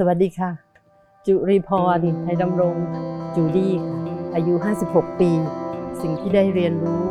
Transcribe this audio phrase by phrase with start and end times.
[0.00, 0.50] สวัสดีค่ะ
[1.26, 2.76] จุริพรไทยดำรง
[3.34, 3.96] จูดี้ค่ะ
[4.34, 4.54] อายุ
[4.86, 5.30] 56 ปี
[6.02, 7.04] สิ่งที่ได้เรียนรู้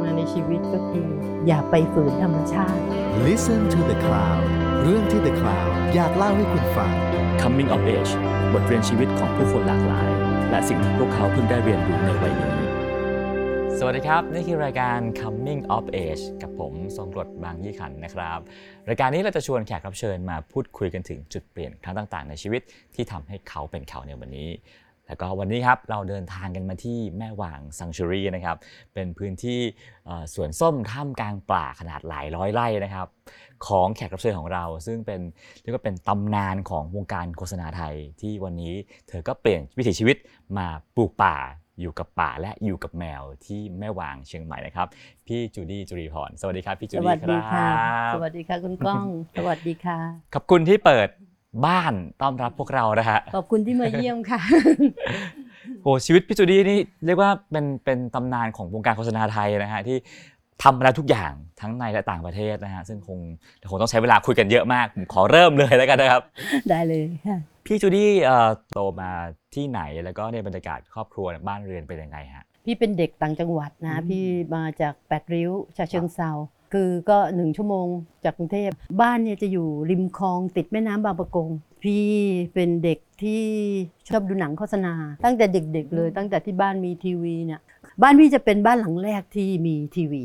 [0.00, 1.08] มาในชีวิตก็คือ
[1.46, 2.80] อย่าไปฝืนธรรมชาติ
[3.26, 4.44] Listen to the Cloud
[4.82, 6.92] เรื่องที่ The Cloud อยากเล่าให้คุณฟัง
[7.40, 8.12] Coming of Age
[8.52, 10.10] บทเรียนชีวิตของผู้คนหลากหลาย
[10.50, 12.54] และสิ่งที่พวกเขาเพิ่งได้เรียนรู้ในวัยนี้
[13.80, 18.38] สวัสดีครับ นี่คือรายการ Coming of Age กับผมทรงกรดบางยี่ขันนะครับ
[18.88, 22.62] รายการนี้เราจะชวนแขกรับเชิญมาพูดคุยกันถึงจุดเปลี่ยนครั้งต่างๆ ในชีวิต
[22.94, 24.48] ที่ทำให้เขาเป็นเขาในวันนี้
[25.06, 28.56] แล้วก็วันนี้ครับเราเดินทางกันมาที่แม่วางซังชูรีนะครับ
[28.94, 29.60] เป็นพื้นที่
[30.34, 33.06] สวนส้มท่ามกลางป่าขนาดหลายร้อยไร่นะครับ
[33.66, 35.20] ของแขกรับเชิญของเรา ซึ่งเป็น
[35.62, 38.74] เรียกว่าเป็นตำนานของวงการโฆษณาไทยที่วันนี้
[39.08, 40.16] เธอก็เปลี่ยนวิถีชีวิต
[40.56, 41.36] มาปลูกป่า
[41.80, 44.86] อยู่กับป่าและอยู่กับแมวที่แม่วางเชียงใหม่นะครับ
[45.26, 47.70] พี่จูดี้จุรีพรสวัสดีครับพี่จูสดี้วัสคดีรัค่ะ
[48.10, 49.04] บสวัสดีค่ะคุณก้อง
[49.38, 49.98] สวัสดีค่ะ
[50.34, 51.08] ขอบคุณที่เปิด
[51.66, 54.40] บ้านต้อนรับพวกเรานะฮะ ขอบคุณที่มาเยี่ยมค่ะ
[55.82, 59.96] โอ้ชีวิตพี่จูดี้นี่เรียกว่าเป็นเป็นตำนานของวงการโฆษณาไทยนะฮะที่
[60.62, 63.18] ทำมาแล้วทุกอย่างทั้งในและต่างประเทศนะฮะซึ่งคง
[63.70, 66.22] คงต้องใช้เวลาคุยกันเยอะมากผมขอเริ่มเลยแล้วกันนะครับ
[66.70, 69.10] ได้เลยค่ะ พี่จูดี้เอ่อโตมา
[69.54, 74.24] ที่ไหนแล้วก็ในบรรยากาศครอบครัวบ้านเรือนเป็นยังไงฮะ พี่เป็นเด็กต่างจังหวัดนะอืมพี่
[74.56, 76.30] มาจากแปดริ้วชาเชิงเซา
[76.72, 77.86] คือก็หนึ่งชั่วโมง
[78.24, 81.48] จากกรุงเทพบ้านเนี่ยจะอยู่ริมคลองติดแม่น้ำบางประกง
[81.82, 82.06] พี่
[82.54, 83.44] เป็นเด็กที่
[84.08, 87.60] ชอบดูหนังโฆษณา ตั้งแต่เด็กๆเลย ตั้งแต่ที่บ้านมีทีวีเนี่ย
[88.02, 90.24] บ้านพี่จะเป็นบ้านหลังแรกที่มีทีวี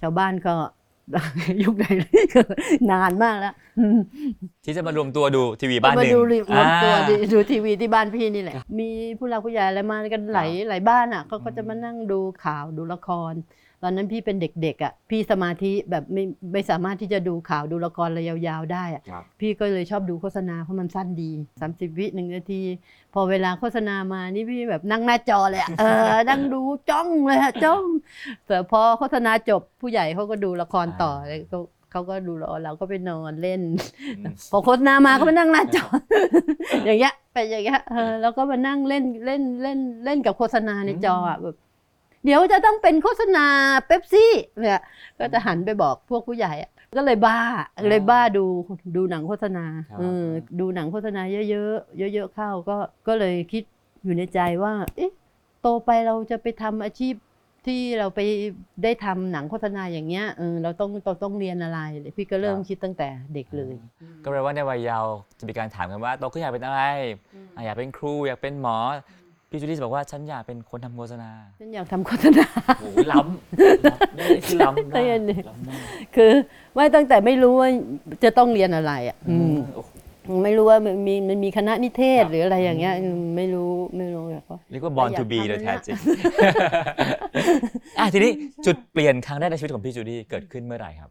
[0.00, 0.54] ชาวบ้านก็
[1.62, 1.84] ยุคไหน
[2.90, 3.54] นานมากแล้ว
[4.64, 13.34] ที่จะมารวมตัวดูทีวีบ้านหนึ่งมาดูรีรวมตัวอ่าดูดูทีวีที่บ้านพี่นี่แหละ มีผู้หลักผู้ใหญ่อะไรมากันหลายหลายบ้านอะเขาก็จะมานั่งดูข่าวดูละคร
[13.82, 21.30] ตอนนั้นพี่เป็นเด็กๆอะพี่สมาธิแบบไม่ไม่สามารถที่จะดูข่าวดูละครระยาวๆได้อะครับ พี่ก็เลยชอบดูโฆษณาเพราะมันสั้นดี
[21.64, 22.62] 30 วิหนึ่งนาที
[23.14, 26.60] พอเวลาโฆษณามานี่พี่แบบนั่งหน้าจอเลยอะเออ นั่งดู
[26.90, 27.84] จ้องเลยอะจ้อง
[28.46, 31.60] แต่พอโฆษณาจบผู้ใหญ่เขาก็ดูละครต่อเลยเขา
[31.90, 33.62] เขาก็ดูละครเราก็ไปนอนเล่น
[34.18, 35.84] อืมพอโฆษณามาก็มานั่งหน้าจอ
[36.84, 41.56] อย่างเงี้ยไปอย่างเงี้ยเออแล้วก็มานั่งเล่นเล่นเล่นเล่นกับโฆษณาในจออะแบบ
[42.24, 43.46] เดี๋ยวจะต้องเป็นโฆษณา
[43.86, 44.80] เป๊ปซี่เนี่ย
[45.18, 47.40] ก็จะหันไปบอกพวกผู้ใหญ่อะก็เลยบ้า
[47.88, 48.44] เลยบ้าดู
[48.96, 50.24] ดูหนังโฆษณาครับเออ
[50.60, 53.62] ดูหนังโฆษณาเยอะๆเยอะ ๆ เข้าก็ก็เลยคิด
[54.04, 55.12] อยู่ในใจว่า เอ๊ะ
[55.62, 57.14] โตไปเราจะไปทำอาชีพ
[57.66, 58.20] ที่เราไป
[58.82, 61.80] ได้ทำหนังโฆษณาอย่างเงี้ยเออเราต้องเราต้องเรียนอะไร
[62.16, 63.74] พี่ก็เริ่มคิดตั้งแต่เด็กเลย
[64.22, 66.82] ก็แปลว่าในวัยเยาว์จะมีการถามกันว่าโตขึ้นอยากเป็นอะไร
[67.54, 68.78] อะอยากเป็นครูอยากเป็นหมอ
[69.54, 71.30] พี่จูดี้จะบอกว่าฉันอยากเป็นคนทำโฆษณา
[71.60, 72.46] ฉันอยากทำโฆษณา
[72.80, 75.78] โอ้โหล้ำนี่คือล้ำใจนะเย็นดิล้ำมาก
[76.16, 76.32] คือ
[76.74, 77.70] ไม่ตั้งแต่ไม่รู้ว่า
[78.24, 85.96] จะต้องเรียนอะไรอะอืมโอ้โห ไม่รู้ว่ามันมีมันมีคณะนิเทศครับ หรืออะไรอย่างเงี้ยอืมไม่รู้ไม่รู้แบบว่า เรียกว่า born อยาก to be ทำโดยแท้นั่นน่ะจริง
[87.98, 88.32] อะทีนี้
[88.66, 91.10] จุดเปลี่ยนครั้งแรกในชีวิตของพี่จูดี้เกิดขึ้นเมื่อไหร่ครับ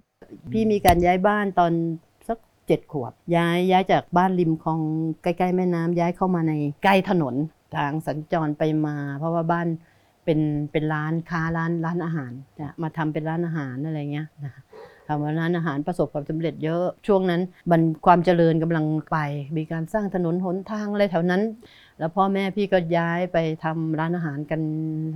[0.52, 1.72] พี่มีการย้ายบ้านตอน
[2.28, 2.38] สัก
[2.68, 4.80] เจ็ดขวบ ย้ายย้ายจากบ้านริมคลอง
[5.24, 6.54] ใกล้ ๆ แม่น้ำย้ายเข้ามาใน
[6.84, 7.36] ใกล้ถนน
[7.76, 9.68] ทางสัญจรไปมา เพราะว่าบ้าน
[10.26, 10.40] เป็น
[10.72, 14.62] เป็นร้านค้าร้านร้านอาหารนะมาทำเป็นร้านอาหารอะไรเงี้ยนะคะ
[15.08, 19.18] ทำร้านอาหารประสบความสำเร็จเยอะช่วงนั้นมันความเจริญกำลังไป
[19.58, 21.42] มีการสร้างถนนหนทางอะไรแถวนั้น
[22.00, 24.62] แล้วพ่อแม่พี่ก็ย้ายไปทำร้านอาหารกัน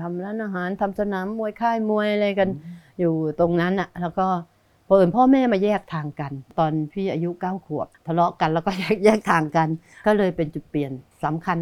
[0.02, 2.50] ทำร้านอาหารทำสนามมวยค่ายมวยอะไรกัน
[3.00, 4.28] อยู่ตรงนั้นอะแล้วก็
[4.90, 9.68] เปิดพ่อแม่มาแยกทางกัน ตอนพี่อายุเก้าขวบทะเลาะกันแล้วก็แยกแยกทางกัน
[10.06, 10.92] ก็เลยเป็นจุดเปลี่ยน
[11.26, 11.58] สำคัญ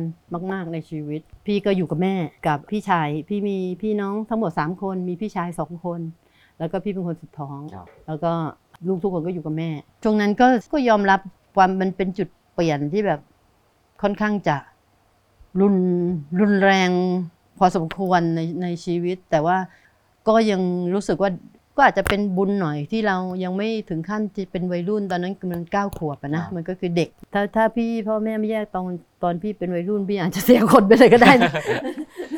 [0.52, 2.16] มากๆในชีวิต พี่ก็อยู่กับแม่
[2.48, 6.00] กับพี่ชาย พี่มีพี่น้องทั้งหมด 3 คน มีพี่ชาย 2 คน
[6.60, 8.32] แล้วก็พี่เป็นคนสุดท้อง ครับ แล้วก็
[8.88, 9.70] ลูกทุกคนก็อยู่กับแม่
[10.04, 11.20] ช่วงนั้นก็ก็ยอมรับ
[11.56, 13.20] ความมันเป็นจุดเปลี่ยนที่แบบ
[14.02, 14.58] ค่อนข้างจะ
[15.60, 15.78] รุน
[16.40, 16.90] รุนแรง
[17.58, 19.58] พอสมควรในในชีวิต แต่ว่า
[20.28, 20.62] ก็ยัง
[20.94, 21.30] รู้สึกว่า
[21.76, 28.86] ก็อาจจะเป็นบุญหน่อยที่เรายังไม่ถึงขั้นที่เป็นวัยรุ่นตอนนั้นมันเก้าขวบอะนะมันก็คือเด็ก ถ้าถ้าพี่พ่อแม่ไม่แยกตอน
[29.24, 31.52] ตอนพี่เป็นวัยรุ่นพี่อาจจะเสียคนไปเลยก็ได้นะ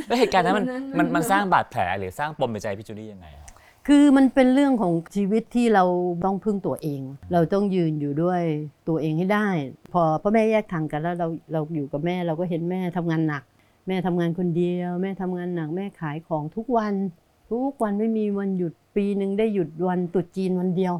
[0.07, 3.45] แล้วเหตุการณ์นั้นมันวันนั้นมันมันสร้างบาดแผลหรือสร้างปมในใจพี่จูดี้ยังไงอะ
[3.87, 5.83] คือมันเป็นเรื่องของชีวิตที่เรา
[6.25, 7.01] ต้องพึ่งตัวเอง
[7.33, 8.41] เราต้องยืนอยู่ด้วย
[8.87, 9.47] ตัวเองให้ได้
[9.93, 13.43] พอพ่อแม่แยกทางกันแล้วเราเราอยู่กับแม่เราก็เห็นแม่ทำงานหนัก
[13.87, 16.93] แม่ทำงานคนเดียว แม่ทำงานหนักแม่ขายของทุกวัน
[17.49, 20.93] ทุกวันไม่มีวันหยุดปีหนึ่งได้หยุดวันตรุษจีนวันเดียว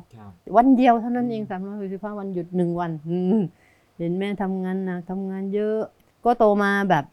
[0.57, 3.39] วันเดียวเท่านั้นเองสามร้อยสิบห้าวันหยุดหนึ่งวันอืม
[3.97, 5.79] เห็นแม่ทำงานหนักทำงานเยอะ
[6.25, 7.05] ก็โตมาแบบ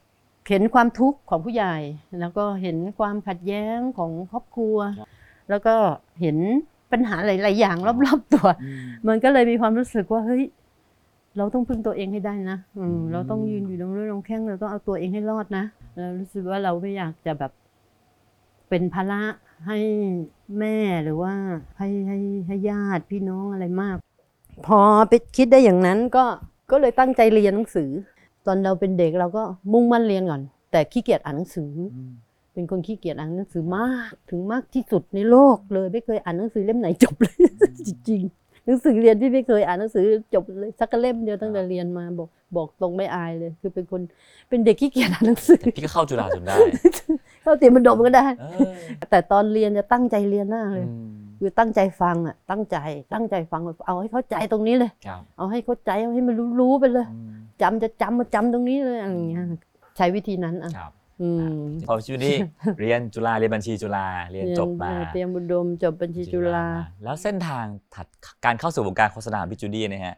[0.49, 1.77] เห็นความทุกข์ของผู้ใหญ่
[2.21, 4.77] แล้วก็เห็นความขัดแย้งของครอบครัว
[5.51, 5.75] แล้วก็
[6.21, 6.37] เห็น
[6.93, 8.47] ปัญหาหลาย ๆ อย่างรอบ ๆ ตัว
[9.09, 10.43] มันก็เลยมีความรู้สึกว่าเฮ้ย
[11.37, 15.65] เราต้องพึ่งตัวเองให้ได้นะอืมอืมเราต้องยืนอยู่ตรงนี้ตรงแข้งเราต้องเอาตัวเองให้รอดนะ
[15.97, 17.53] เรารู้สึกว่าเราไม่อยากจะแบบ
[18.73, 19.23] เป็นภาระ
[19.67, 19.79] ให้
[20.59, 21.35] แม่หรือว่า
[21.79, 23.97] ให้ให้ให้ญาติพี่น้องอะไรมาก
[24.67, 26.25] พอไปคิดได้อย่างนั้นก็
[26.71, 27.91] ก็เลยตั้งใจเรียนหนังสือ
[28.47, 29.43] ตอนเราเป็นเด็กเราก็
[29.73, 30.41] มุ่งมั่นเรียนก่อน
[30.73, 31.71] แต่ขี้เกียจอ่านหนังสือ
[32.55, 37.37] เป็นคนขี้เกียจอ่านหนังสือมาก ถึงมากที่สุดในโลกเลย ไม่เคยอ่านหนังสือเล่มไหนจบเลย
[37.87, 38.23] จริง
[38.67, 40.05] หนังสือเรียนที่ไม่เคยอ่านหนังสือ
[40.35, 44.01] จบเลยสักเล่มเดียวตั้งแต่เรียนมาบอกบอกตรงไม่อายเลย คือเป็นคน
[44.49, 46.57] เป็นเด็กขี้เกียจอ่านหนังสือพี่ก็เข้าจุฬาจนได้
[47.45, 48.73] ข้าเตรียมมันดมก็ได้ เออ
[49.11, 52.77] แต่ตอนเรียนจะตั้งใจเรียนมากเลยอืมคือตั้งใจฟังอะ ตั้งใจ
[53.15, 59.45] ตั้งใจฟังเอาให้เข้าใจตรงนี้เลย ครับเอาให้เข้าใจเอาให้มันรู้ๆไปเลยอืมจำจะจำมาจำตรงนี้เลยอะไรอย่างเงี้ย
[59.97, 62.37] ใช้วิธีนั้นอะ ครับ อืมพอจูดี้
[62.81, 66.67] เรียนจุฬาเรียนบัญชีจุฬาเรียนจบมาเรียนเตรียมอุดมจบบัญชีจุฬา
[67.05, 68.07] แล้วเส้นทางถัด
[68.45, 70.15] การเข้าสู่วงการโฆษณาของพี่จูดี้เนะฮะ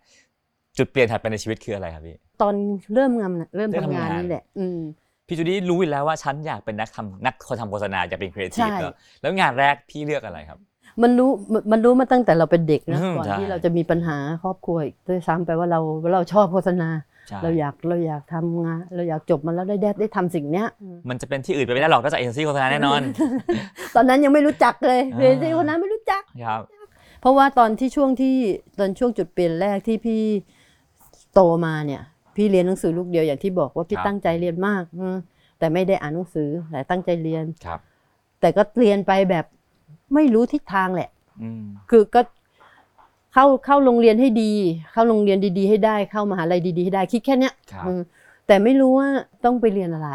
[0.79, 2.55] จุดเปลี่ยนถัดไปในชีวิตคืออะไรครับพี่ ตอน
[2.95, 4.79] เริ่มงานน่ะเริ่มเริ่มทำงานทำงานนี่แหละ อืม
[5.27, 10.59] พี่จูดี้รู้อยู่แล้วว่าฉันอยากเป็นนักทำนักคนทำโฆษณาอยากเป็นครีเอทีฟใช่เนอะแล้วงานแรกพี่เลือกอะไรครับ
[11.03, 16.89] มันรู้มันมันรู้มาตั้งแต่เราเป็นเด็กนะอืมก่อนใช่ที่เราจะมีปัญหาครอบครัวอีกด้วยซ้ำไปว่าเราว่าเราชอบโฆษณา
[17.29, 20.67] ใช่เราอยากเราอยากทำงานเราอยากจบมาแล้วได้ได้ได้ทำสิ่งเนี้ย
[21.09, 23.01] มันจะเป็นที่อื่นไปไม่ได้หรอกนอกจากเอเจนซี่โฆษณาแน่นอน
[23.95, 26.63] ตอนนั้นยังไม่รู้จักเลยอ่าเรียนที่คนนั้นไม่รู้จักครับ
[27.21, 28.35] เพราะว่าตอนที่ช่วงที่
[28.79, 30.23] ตอนช่วงจุดเปลี่ยนแรกที่พี่
[31.35, 32.03] โตมาเนี่ย
[32.37, 35.17] พี่เรียนหนังสือลูกเดียวอย่างที่บอกว่าพี่ครับ ตั้งใจเรียนมากอืม
[35.59, 37.81] แต่ไม่ได้อ่านหนังสือแต่ตั้งใจเรียน ครับ
[38.41, 39.45] แต่ก็เรียนไปแบบ
[40.15, 41.11] ไม่รู้ทิศทางแหละ
[41.43, 42.21] อืมคือก็
[43.35, 44.53] เข้าเข้าโรงเรียนให้ดี
[44.93, 48.01] เข้าโรงเรียนดี ๆ ให้ได้เข้ามหาลัยดีๆให้ได้คิดแค่เนี้ยครับอืม
[48.47, 49.09] แต่ไม่รู้ว่า
[49.45, 50.11] ต้องไปเรียนอะไร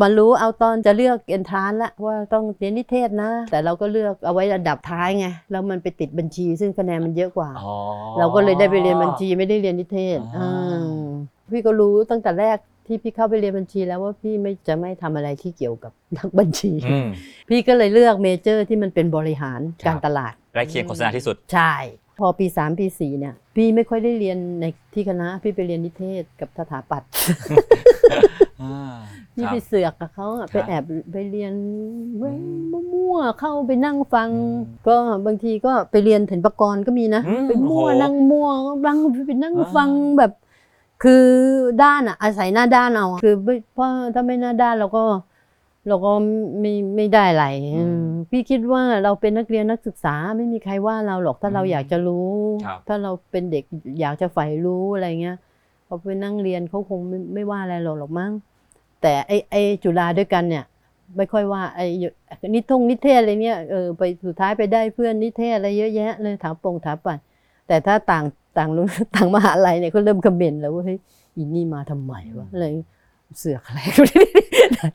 [0.00, 7.72] มารู้เอาตอนจะเลือกเอนทรานละว่าต้องเรียนนิเทศนะ แต่เราก็เลือกเอาไว้ระดับท้ายไงแล้วมันไปติดบัญชี ซึ่งคะแนนมันเยอะกว่า อ๋อ
[8.18, 11.08] เราก็เลยได้ไปเรียนบัญชีไม่ได้เรียนนิเทศอ่า อืม
[11.50, 17.08] พี่ก็รู้ตั้งแต่แรกที่พี่เข้าไปเรียนบัญชีแล้วว่าพี่ไม่จะไม่ทำอะไรที่เกี่ยวกับนักบัญชีอืม
[17.48, 21.72] พี่ก็เลยเลือกเมเจอร์ที่มันเป็นบริหารครับการตลาดใกล้เคียงโฆษณาที่สุดใช่
[22.18, 27.10] พอปี 3 ปี4เนี่ยพี่ไม่ค่อยได้เรียนในที่คณะพี่ไปเรียนนิเทศกับสถาปัตย์
[28.62, 28.92] อ่า
[29.34, 31.52] พี่ครับไปเสือกกับเขาอะคไปรับแอบไปเรียน
[32.18, 32.34] เว้ย
[32.72, 34.96] อืมมั่วๆเข้าไปนั่งฟังอืมก็
[35.26, 38.96] บางทีก็ไปเรียนถินปกรณ์ก็มีนะอืมไปมั่วโอ้โหนั่งมั่วก็บาง
[39.26, 40.32] ไปนั่งอ่าฟังแบบ
[41.02, 41.26] คือ
[41.82, 45.04] ด้านอะอาศัยหน้าด้านเอาอะคือไม่เพราะถ้าไม่หน้าด้านเราก็
[45.88, 46.12] เราก็
[46.60, 47.46] ไม่ไม่ได้อะไร
[47.76, 52.30] อืมพี่คิดว่าเราเป็นนักเรียนนักศึกษาไม่มีใครว่าเราหรอกถ้าเราอยากจะรู้
[52.66, 53.64] ครับถ้าเราเป็นเด็ก
[54.00, 55.36] อยากจะใฝ่รู้อะไรเงี้ย
[55.86, 58.32] พอไปนั่งเรียนเขาคงไม่ไม่ว่าอะไรเราหรอกมั้ง
[59.02, 60.64] แต่ไอไอจุฬาด้วยกันเนี่ย
[61.16, 61.80] ไม่ค่อยว่าไอ
[62.54, 67.18] นิทงนิเทศอะไรเนี่ยเออไปสุดท้ายไปได้เพื่อนนิเทศอะไรเยอะแยะเลยถามปงถามปัด
[67.68, 68.24] แต่ถ้าต่าง
[68.58, 68.86] ต่างโรง
[69.16, 70.98] ต่างมหาลัยเนี่ยเขาเริ่มคอมเมนต์แล้วว่าเฮ้ย
[71.36, 72.66] อีนี่มาทำไมวะอะไร
[73.38, 73.80] เสือกอะไร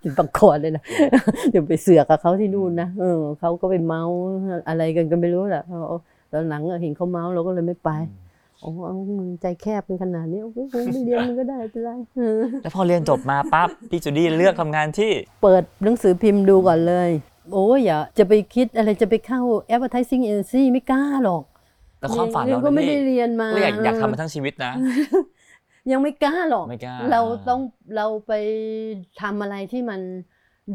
[0.03, 0.83] ถึงปังคอเลยนะ
[1.51, 4.03] เดี๋ยวไปเสือกกับเขาที่นู่นนะเออเขาก็ไปเมา
[4.67, 5.77] อะไรกันก็ไม่รู้แหละเขา
[6.31, 7.89] ตอนหลังอะเห็นเขาเมาเราก็เลยไม่ไป
[8.61, 10.57] โอ้เอามึงใจแคบเป็นขนาดนี้โอ้โห
[10.91, 15.11] ไม่เรียนมึงก็ได้เป็นไรเออแล้วพอเรียนจบมาปั๊บพี่จูดี้เลือกทำงานที่
[15.43, 17.09] เปิดหนังสือพิมพ์ดูก่อนเลย
[17.53, 19.41] โอ้ยอย่าจะไปคิดอะไรจะไปเข้า
[19.73, 21.43] advertising agency ไม่กล้าหรอก
[21.99, 24.73] แต่ความฝันเรียเราก็ไม่นี่ได้เรียนมาก็อยากอยากทำมาทั้งชีวิตนะ
[25.91, 27.61] ยังไม่กล้าหรอกไม่กล้าเราต้อง
[27.95, 28.33] เราไป
[29.21, 30.01] ทำอะไรที่มัน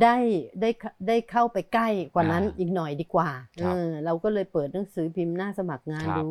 [0.03, 0.17] ได้
[0.61, 0.71] ได้
[1.09, 3.31] ได้เข้าไปใกล้กว่านั้นอ่าอีกหน่อยดีกว่า
[3.63, 6.29] ครับเออเราก็เลยเปิดหนังสือพิมพ์หน้าสมัครงานครับดู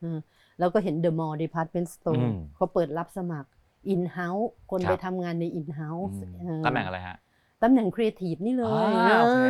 [0.00, 0.18] เออ
[0.60, 3.48] เราก็เห็น The Mall Department อื Store มเขาเปิดรับสมัคร
[3.94, 7.16] In House คนครับไปทำงานใน In อื House มเออตำแหน่งอะไรฮะ
[7.62, 9.42] ตำแหน่งครีเอทีฟนี่เลยอ่าโอเค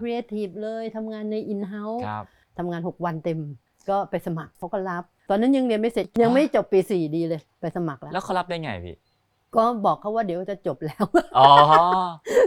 [0.00, 2.24] ครีเอทีฟเลยทำงานใน In House ครับ
[2.58, 3.38] ทำงาน 6 วันเต็ม
[3.90, 8.96] ก็ไปสมัครเขาก็รับ ตอนนั้นยังเรียนไม่เสร็จยังไม่จบปี4ดีเลยไปสมัครแล้ว แล้วเขารับได้ไงพี่
[9.56, 11.04] ก็บอกเขาว่าเดี๋ยวจะจบแล้ว
[11.38, 11.48] อ๋อ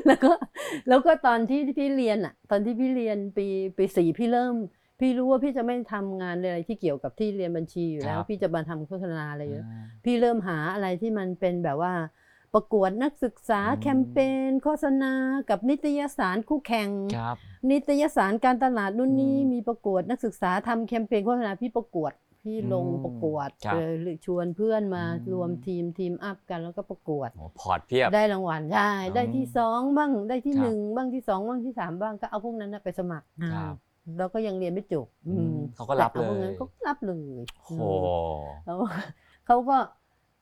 [0.07, 0.31] แล้วก็
[0.87, 3.45] แล้วก็ตอนที่พี่เรียนอะ ตอนที่พี่เรียนปี
[3.77, 4.53] ปีสี่พี่เริ่ม
[4.99, 9.65] พี่รู้ว่าพี่จะไม่ทำงานอะไรที่เกี่ยวกับที่เรียนบัญชีอยู่แล้ว ครับ พี่จะมาทำโฆษณาอะไรเยอะ
[10.05, 11.93] พี่เริ่มหาอะไรที่มันเป็นแบบว่า
[12.53, 14.17] ประกวดนักศึกษาอืมแคมเป
[14.49, 15.13] ญโฆษณา
[15.49, 17.37] กับนิตยสารคู่แข่งครับ
[17.71, 37.83] นิตยสารการตลาดนู่นนี่อืมมีประกวดนักศึกษาทำแคมเปญโฆษณาพี่ประกวดพี่ลงอืมประกวดครับเออหรือชวนเพื่อนมาอืมรวมทีมทีมอัพกันแล้วก็ประกวดโอ้พอร์ตเพียบได้รางวัลได้ได้อืมที่สองบ้างได้ที่ครับหนึ่งบ้างที่สองบ้างที่สามบ้างก็เอาพวกนั้นนะไปสมัครครับอ่าแล้วก็ยังเรียนไม่จบอืมอืมเขาก็รับแต่อพวกนั้นเลยก็รับเลยโอ้โห
[38.65, 38.77] แล้ว
[39.45, 39.77] เขาก็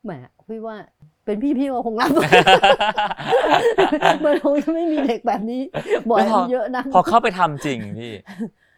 [0.03, 0.12] แหม
[0.50, 0.75] พี่ว่า
[1.25, 2.12] เป็นพี่พี่ก็คงรับ
[4.25, 5.62] มันคงจะไม่มีเด็กแบบนี้
[6.10, 8.13] บ่อยแล้วพอเยอะนะพอเข้าไปทำจริงพี่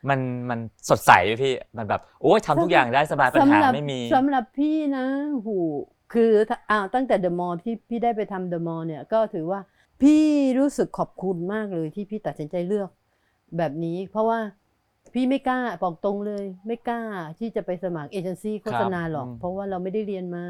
[0.10, 0.60] มันมัน
[0.90, 5.06] สดใสไหมพี่มันแบบโอ้ยทำทุกอย่างได้สบายปัญหาสำหรับไม่มีสำหรับพี่นะ
[5.46, 5.58] หู
[6.14, 9.60] คือถ้าอ้าวตั้งแต่เดอะมอลล์ที่พี่ได้ไปทำเดอะมอลล์เนี่ยก็ถือว่า
[10.02, 10.24] พี่
[10.60, 12.90] รู้สึกขอบคุณมากเลยที่พี่ตัดสินใจเลือก
[13.58, 14.40] แบบนี้ เพราะว่า
[15.14, 17.02] พี่ไม่กล้าบอกตรงเลย ไม่กล้า
[17.40, 20.46] ที่จะไปสมัครเอเจนซี่โฆษณาหรอกอืมเพราะว่าเราไม่ได้เรียนมา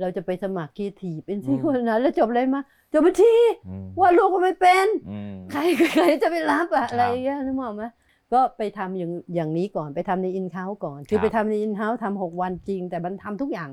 [0.00, 2.60] เราจะไปสมัครครีเอทีฟเอเจนซี่อืมโฆษณาแล้วจบอะไรมา
[2.92, 3.32] จบบัญชี
[3.68, 5.60] อืมวาดรูปก็ไม่เป็นอืมใคร
[5.94, 7.84] ใครจะไปรับอะครับอะไรอย่างเงี้ยนึกออกไหม
[8.32, 13.70] ก็ไปทำอย่างอย่างนี้ก่อนไปทำในอินเ u า e ก่อน คือครับไปทำในอินเ u า e ทำหกวันจริง แต่มันทำทุกอย่าง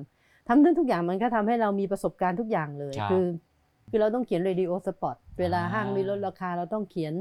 [0.48, 3.25] ทำทั้งทุกอย่างมันก็ทำให้เรามีประสบการณ์ทุกอย่างเลยครับคือ
[3.90, 7.13] คือเราต้องเขียน radio spot เวลาอ่าห้างมีลดราคาเราต้องเขียน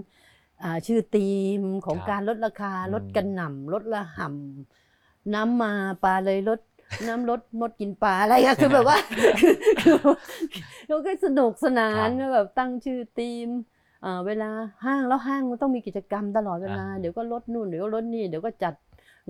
[0.62, 1.30] อ่าชื่อธี
[1.61, 5.73] มของครับการลดราคาอืมลดกระหน่ำลดระห่ำน้ำมา
[6.04, 6.61] ปลาเลยลด
[7.09, 9.97] น้ำลดมดกินปลาอะไรอะคือแบบว่าคือคือ
[10.88, 13.49] เราก็สนุกสนานแบบตั้งชื่อธีม
[14.04, 14.50] อ่าเวลา
[14.85, 18.75] ห้างแล้วห้างมันต้องมีกิจกรรมตลอดเวลาอ่าเดี๋ยวก็ลดนู่นเดี๋ยวก็ลดนี่เดี๋ยวก็จัด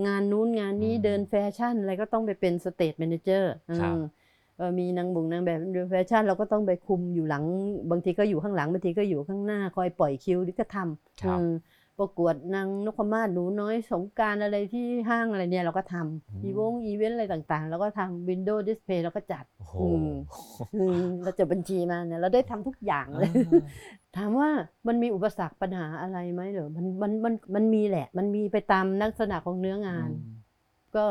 [0.07, 3.97] งานนู้นงานนี้อืมเดินแฟชั่นอะไรก็ต้องไปเป็น stage manager ครับ
[4.79, 7.45] มีนางบุงนางแบบเดินแฟชั่นเราก็ต้องไปคุมอยู่หลัง
[7.91, 11.51] บางทีก็อยู่ข้างหลังบางทีก็อยู่ข้างหน้าคอยปล่อยคิวหรือก็ทำครับอืม
[12.01, 20.13] ประกวดนางนพมาศหนูน้อยสงกรานต์อะไรที่ห้างอะไรเนี่ยเราก็ทำอีวงอีเวนต์อะไรต่างๆเราก็ทำ window display เราก็จัดโอ้โหอืม
[20.77, 23.31] อืมเราจบบัญชีมาเนี่ยเราได้ทำทุกอย่างเลย
[24.17, 24.49] ถามว่า
[24.87, 30.11] มันมีอุปสรรคปัญหาอะไรไหมเหรอมันมันมันมันมีแหละ มันมีไปตามลักษณะของเนื้องาน
[30.97, 31.05] ก็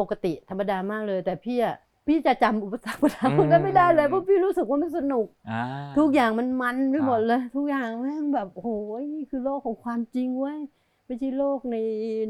[0.00, 1.76] ปกติธรรมดามากเลย แต่พี่อะ
[2.08, 5.62] พี่จะจำอุปสรรคปัญหาพวกนั้นไม่ได้เลยเพราะพี่รู้สึกว่ามันสนุกอ่า
[5.98, 8.70] ทุกอย่างมันมันไปครับหมดเลย ทุกอย่างแม่งแบบโอ้โห
[9.14, 10.58] นี่คือโลกของความจริงเว้ย
[11.06, 11.76] ไม่ใช่โลกใน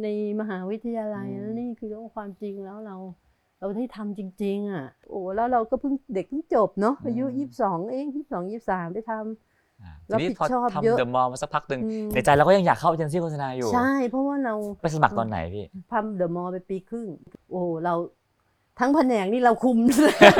[0.02, 0.08] ใน
[0.40, 2.97] มหาวิทยาลัยแล้วนี่คือโลกความจริงแล้วเรา
[3.61, 17.06] เราได้ทำจริง ๆ อะ โอ้แล้วเราก็เพิ่งเด็กเพิ่งจบเนาะอายุยี่สิบสองเองยี่สิบสองยี่สิบสามได้ทำอ่ารับทีนี้ผิดพอชอบเยอะทำเดอะมอลล์มาสักพักหนึ่งอืมในใจเราก็ยังอยากเข้าเอเจนซี่โฆษณาอยู่ ใช่ เพราะว่าเราไปสมัครตอนไหนพี่ทำเดอะมอลล์ไปปีครึ่ง
[17.50, 17.94] โอ้เรา
[18.80, 19.78] ทั้งแผนกนี่เราคุม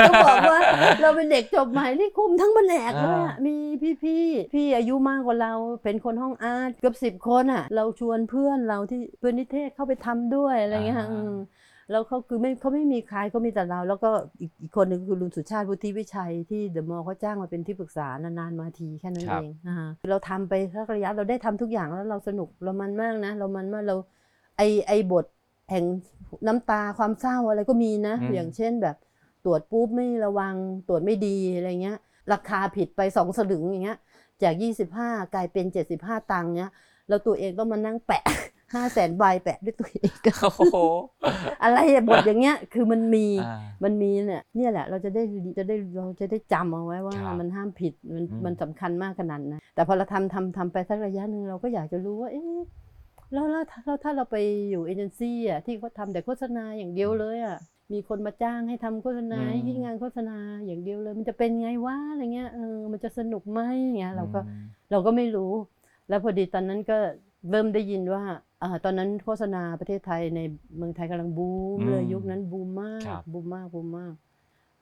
[0.09, 0.61] ต้องบอกว่า
[1.02, 5.52] เราเป็นเด็กจบใหม่ที่คุมทั้งแผนกเลยอะอ่ามีมีพี่ๆพี่อายุมากกว่าเรา
[5.83, 11.35] เป็นคนห้องอาร์ตเกือบสิบคนอะ เราชวนเพื่อนเราที่เพื่อนนิเทศเข้าไปทำด้วยอะไรเงี้ยอืม
[11.90, 19.75] แล้วเขาคือไม่เขาไม่มีใครเขามีแต่เรา แล้วก็อีกอีกคนหนึ่งคือลุงสุชาติวุฒิวิชัยที่เดอะมอลล์เขาจ้างมาเป็นที่ปรึกษานานๆมาทีแค่นั้นครัเอบงอ่า
[20.11, 23.97] เราทำไปสักระยะเราได้ทำทุกอย่างแล้วเราสนุกเรามันมากนะ เรามันมากเรา
[24.57, 25.25] ไอไอบท
[25.70, 25.84] แห่ง
[26.46, 28.96] น้ำตาความเศร้าอะไรก็มีนะอืมอย่างเช่นแบบ
[29.44, 30.54] ตรวจปุ๊บไม่ระวัง
[30.88, 31.98] ตรวจไม่ดีอะไรเงี้ย
[32.32, 33.98] ราคาผิดไปสองสลึงอย่างเงี้ย
[34.42, 34.54] จาก
[34.94, 35.66] 25 กลายเป็น
[35.98, 36.72] 75 ตังค์เงี้ย
[37.08, 38.22] แล้วตัวเองต้องมานั่งแปะ
[38.75, 40.10] ห้าแสนใบแปะด้วยตัวเอง
[40.58, 40.76] โอ้โห
[41.62, 45.22] อะไรอะบทอย่างเงี้ยคือมันมีอ่ามันมีเนี่ยเนี่ยแหละเราจะได้
[45.58, 52.60] จะได้เราจะได้จำเอาไว้ว่าครับมันห้ามผิดมันอืมมันสำคัญมากขนาดนั้นแต่พอเราทำทำทำไปสักระยะหนึ่งเราก็อยากจะรู้ว่าเอ๊ะ
[53.32, 54.37] แล้วแล้วแล้วถ้าเราไป
[54.70, 57.56] อยู่เอเจนซี่อะที่เขาทำแต่โฆษณาอย่างเดียวเลยอะ
[57.92, 65.52] มีคนมาจ้างให้ทำโฆษณาอืมให้คิดงานโฆษณาอย่างเดียวเลย มันจะเป็นไงวะอะไรเงี้ยเออมันจะสนุกไหมอย่างเงี้ยเราก็อืมเราก็ไม่รู้
[66.08, 66.99] แล้วพอดีตอนนั้นก็
[67.50, 68.25] เริ่มได้ยินว่า
[68.62, 70.40] อาตอนนั้นโฆษณาประเทศไทยใน
[70.76, 74.14] เมืองไทยกำลังบูมเลยอืมยุคนั้นบูมมากครับบูมมากบูมมาก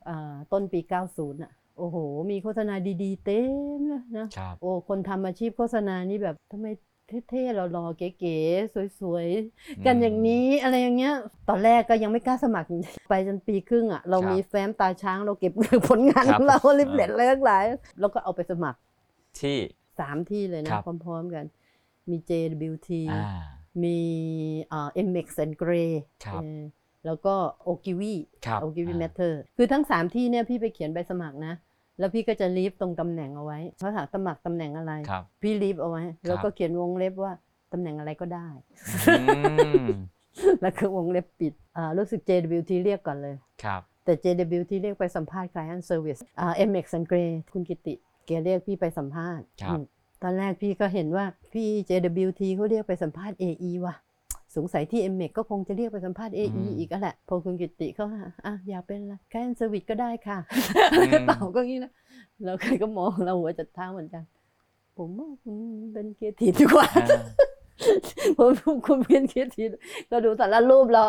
[0.09, 1.97] อ่าต้นปี 90อะโอ้โห
[2.31, 3.41] มีโฆษณาดีๆ เต็
[3.79, 6.67] มเลยนะครับโอ้คนทำอาชีพโฆษณานี่แบบทำไม
[7.09, 11.15] เท่ๆหล่อๆเก๋ๆสวยๆ กันอย่างนี้อะไรอย่างเงี้ย
[11.49, 12.69] ตอนแรกก็ยังไม่กล้าสมัคร
[13.09, 15.53] ไปจนปีครึ่งอะเราครับมีแฟ้มตาช้างเราเก็บ
[15.89, 17.65] ผลงานครัขบองเราลิบเล็ตอะไรทั้งหลาย
[18.01, 18.79] แล้วก็เอาไปสมัคร
[19.41, 19.59] ที่
[19.99, 21.45] สามที่เลยนะครับพร้อมๆกัน
[22.11, 23.27] มี JWT อ่า
[23.85, 23.99] มี
[24.69, 25.93] เอ่อ MX and Grey
[26.25, 26.61] ครับเออ
[27.07, 27.35] แล้วก็
[27.65, 28.15] Ogilvy
[28.47, 31.55] ครับ Ogilvy อ่า Mather คือทั้ง 3 ที่เนี่ยพี่ไปเขียนใบสมัครนะ
[31.99, 37.33] แล้วพี่ก็จะ leave ตรงตำแหน่งเอาไว้เขาถามสมัครตำแหน่งอะไร ครับ พี่ leave เอาไว้ แล้วก็เขียนวงเล็บว่า
[37.73, 38.49] ตำแหน่งอะไรก็ได้
[39.21, 39.25] อื
[39.85, 39.87] ม
[40.61, 47.95] แล้วคือวงเล็บปิดอ่ารู้สึก JWT เรียกก่อนเลย ครับ แต่ JWT เรียกไปสัมภาษณ์ client service อ่า MX and Grey คุณกิติ
[48.27, 49.83] แกเรียกพี่ไปสัมภาษณ์ครับ อืม
[50.23, 53.95] ตอนแรกพี่ก็เห็นว่าพี่ JWT เขาเรียกไปสัมภาษณ์ AE ว่ะ
[54.57, 58.07] สงสัยที่ MX ก็คงจะเรียกไปสัมภาษณ์ AE อีกอะแหละพอคุณกิติเขา
[58.47, 60.39] อะอยากเป็นอะไร client service ก็ได้ค่ะ
[60.91, 61.93] แล้วก็ตอบก็งี้นะ
[62.45, 64.23] แล้วใครก็มองเราหัวจรดเท้าเหมือนกัน
[64.97, 65.57] ผมว่าคุณ
[65.93, 66.87] เป็นครีเอทีฟดีกว่า
[68.39, 69.65] อ่าผมคุณเป็นครีเอทีฟ
[70.11, 71.03] ก็ดูแต่ละรูปเรา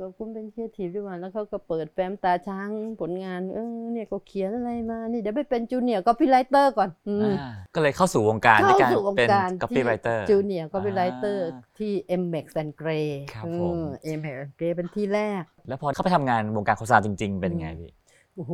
[0.00, 2.68] อะอ่าบอกคุณเป็นครีเอทีฟด้วยว่าแล้วเขาก็เปิดแฟ้มตาช้าง
[3.00, 13.76] ผลงาน เออเนี่ยก็เขียนอะไรมานี่เดี๋ยวไปเป็น junior copywriter ก่อนอืมอ่าก็เลยเข้าสู่วงการเข้าในการสู่วงเป็นการ copywriter จูเน copywriter อ่าที่ MX and Grey ครับอืผม
[14.18, 17.90] MX and Grey เป็นที่แรก แล้วพอเข้าไปทำงานวงการโฆษณาจริง ๆ เป็นไงพี่
[18.36, 18.52] โอ้โห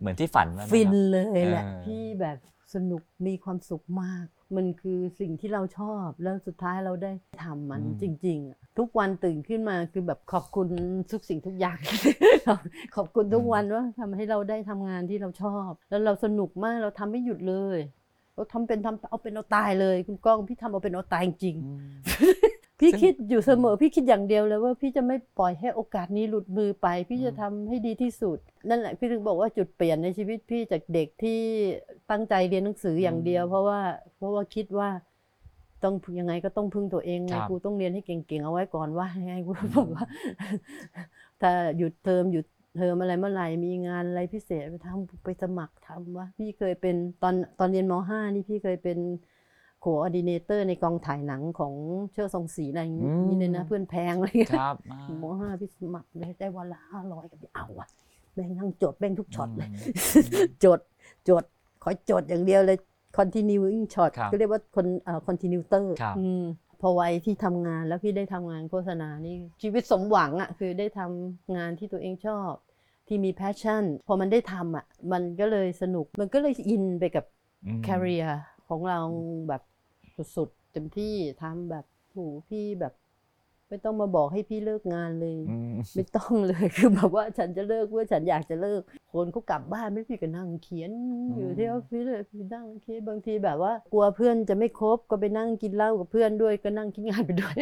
[0.00, 2.36] เหมือนที่ฝันไหมครับฟินเลยแหละเออพี่แบบ
[2.74, 10.66] สนุกมีความสุขมาก มันคือสิ่งที่เราชอบแล้วสุดท้ายเราได้ทำมันจริงๆอะทุกวันตื่นขึ้นมาคือแบบขอบคุณ
[11.12, 11.78] ทุกสิ่งทุกอย่าง
[12.96, 17.78] ขอบคุณทุกวันว่าทำให้เราได้ทำงานที่เราชอบ แล้วเราสนุกมากเราทำไม่หยุดเลย
[18.34, 21.56] เราทำเป็นทำเอาเป็นเอาตายเลย คุณก้องพี่ทำเอาเป็นเอาตายจริง
[22.80, 31.40] พี่ซึ่งคิดอยู่เสมอพี่คิดอย่างเดียวเลยว่าพี่จะไม่ปล่อยให้โอกาสนี้หลุดมือไป พี่จะทำให้ดีที่สุด นั่นแหละพี่ถึงบอกว่าจุดเปลี่ยนในชีวิตพี่จากเด็กที่
[32.10, 33.80] ตั้งใจเรียนหนังสืออย่างเดียว เพราะว่า
[34.16, 34.88] เพราะว่าคิดว่า
[35.84, 40.04] ต้องยังไงก็ต้องพึ่งตัวเองไงครับกูต้องเรียนให้เก่งๆเอาไว้ก่อนว่ายังไงกูบอกว่า
[41.40, 48.98] ถ้าหยุดเทอมหยุดเทอมอะไรเมื่อไหร่มีงานอะไรพิเศษไปทำไปสมัครทำว่า พี่เคยเป็นตอนตอนเรียนม .5 นี่พี่เคยเป็น
[49.80, 51.74] coordinator ในกองถ่ายหนังของ
[52.12, 57.88] เชิดทรงศรีอะไรอย่างนี้อืมนี่เลยนะ เพื่อนแพงอะไรอย่างเงี้ยครับอ่า ม.ห้าพี่สมัครได้ได้วันละห้าร้อยกับเอาอะ
[58.34, 59.68] แบ่งนั่งจดแบ่งทุกช็อตเลย
[60.64, 60.80] จด
[61.28, 61.44] จด
[61.82, 62.78] ขอจดอย่างเดียวเลย
[63.18, 66.44] continuing shot ครับก็เรียกว่าคนเอ่อ continuator ครับอืม
[66.80, 72.52] พอวัยที่ทำงานแล้วพี่ได้ทำงานโฆษณานี่ชีวิตสมหวังอะคือได้ทำงานที่ตัวเองชอบ
[73.08, 77.24] ที่มี passion พอมันได้ทำอะมันก็เลยสนุกมันก็เลยอินไปกับ
[77.66, 78.28] อืม career
[78.68, 79.00] ของเรา
[79.48, 79.62] แบบ
[80.36, 81.84] สุดๆเต็มที่ทำแบบ
[82.14, 82.94] ถูพี่แบบ
[83.68, 88.80] ไม่ต้องมาบอกให้พี่เลิกงานเลยอืมไม่ต้องเลยคือแบบว่าฉันจะเลิกเมื่อฉันอยากจะเลิก
[89.12, 90.90] คนเขากลับบ้านไม่พี่ก็นั่งเขียน
[91.36, 97.56] อยู่ที่ออฟฟิศเลยพี่นั่งคิดบางทีแบบว่า กลัวเพื่อนจะไม่คบก็ไปนั่งกินเหล้ากับเพื่อนด้วยก็นั่งคิดงานไปด้วย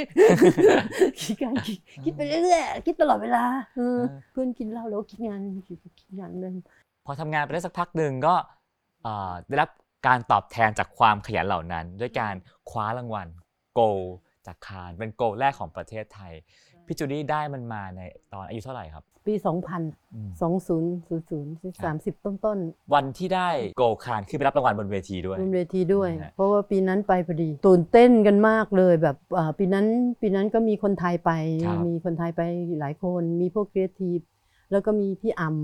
[1.20, 3.44] คิดงานคิดคิดไปเรื่อยๆคิดตลอดเวลา
[3.76, 6.54] เออเออเพื่อนกินเหล้าแล้วก็คิดงานคิดคิดงานเลย
[7.06, 8.34] พอทำงานไปได้สักพักหนึ่งก็
[9.02, 9.70] เอ่อได้รับ
[10.06, 12.34] การตอบแทนจากความขยันเหล่านั้น ด้วยการ
[12.70, 13.28] คว้ารางวัล
[13.74, 13.84] โกล
[14.46, 16.32] จากคานเป็นโกลแรกของประเทศไทย
[16.86, 18.00] พี่จูดี้ได้มันมาใน
[18.32, 19.34] ตอนอายุเท่าไหร่ครับ ปี
[19.74, 29.86] 2000 อืม2000 30 ต้นๆวันที่ได้ Gold Cannes ขึ้นไปรับรางวัลบนเวทีด้วยบนเวทีด้วย นะฮะ เพราะว่าปีนั้นไปพอดีตื่นเต้นกันมากเลยแบบอ่าปีนั้น
[30.20, 31.30] ปีนั้นก็มีคนไทยไป
[31.66, 32.42] ครับ มีคนไทยไป
[32.80, 34.18] หลายคน มีพวกครีเอทีฟ
[34.70, 35.56] แล้วก็มีพี่อัม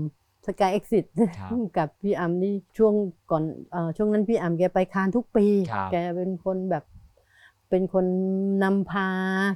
[0.47, 1.05] Sky Exits
[1.39, 2.93] ครับกับพี่อัมนี่ช่วง
[3.31, 6.83] ก่อนเออช่วงนั้นพี่อัมแกไป Cannes ทุกปีครับแกเป็นคนแบบ
[7.69, 8.05] เป็นคน
[8.63, 9.09] นำพา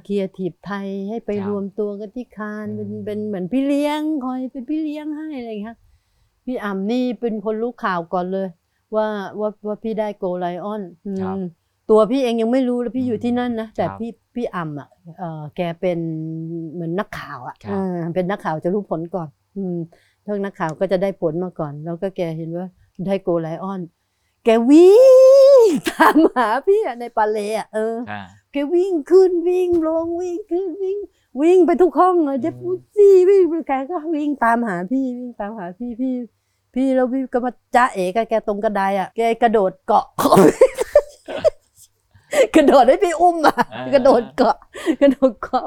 [0.06, 5.76] ครีเอทีฟไทยให้ไปครับรวมตัวกันที่ Cannes เป็นอืมเป็นเหมือนพี่เลี้ยงคอยเป็นพี่เลี้ยงให้อะไรอย่างเงี้ย
[6.46, 8.48] พี่อัมนี่เป็นคนรู้ข่าวก่อนเลย
[8.94, 9.06] ว่า
[9.40, 11.36] ว่าว่าพี่ได้ Gold Lion อืมครับ
[11.90, 15.98] ตัวพี่เองยังไม่รู้แล้วพี่อยู่ที่นั่นนะแต่ครับพี่พี่อัมอะเออแกเป็น
[16.72, 19.28] เหมือนนักข่าวอะครับเออเป็นนักข่าวจะรู้ผลก่อน
[20.28, 22.66] อืมทางนักข่าวก็จะได้ผลมาก่อน แล้วก็แกเห็นว่า
[23.06, 23.80] ได้ Gold Lion
[24.44, 24.98] แกวิ่
[25.60, 28.20] งตามหาพี่อะในปาเลอะเอออ่า
[28.52, 30.98] แกวิ่งขึ้นวิ่งลงวิ่งขึ้นวิ่ง
[31.40, 36.14] วิ่งไปทุกห้องเลยอืมเจ๊ปูซี่วิ่งไปแกก็วิ่งตามหาพี่วิ่งตามหาพี่พี่
[36.74, 40.06] พี่แล้วพี่ก็มาจ้าเอ๋กับแกตรงกระไดอะแกกระโดดเกาะ
[42.56, 44.56] กระโดดให้พี่อุ้มอะอ่ากระโดดเกาะ
[45.02, 45.64] กระโดดเกาะ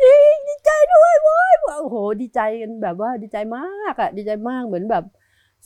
[0.00, 0.16] พี่
[0.48, 5.04] ดีใจด้วยโว้ยโอ้โห ดีใจกันแบบว่าดีใจมากอะ ดีใจมากเหมือนแบบ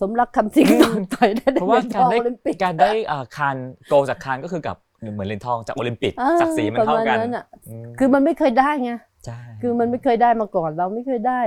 [0.00, 0.68] สมรักคำสิง
[1.14, 3.56] ต่อยได้เพราะว่าหยญทองได้โอลิมปิกการได้อ่า Cannes
[3.88, 4.76] Gold จาก Cannes ก็คือกับ
[5.12, 7.44] เหมือนเหรียญทองจากโอลิมปิกอ่าศักดิ์ศรีมันเท่ากันประมาณนั้นอะ
[7.86, 8.92] มคือมันไม่เคยได้ไง
[9.24, 11.40] ใช่คือมันไม่เคยได้มาก่อนเราไม่เคยได้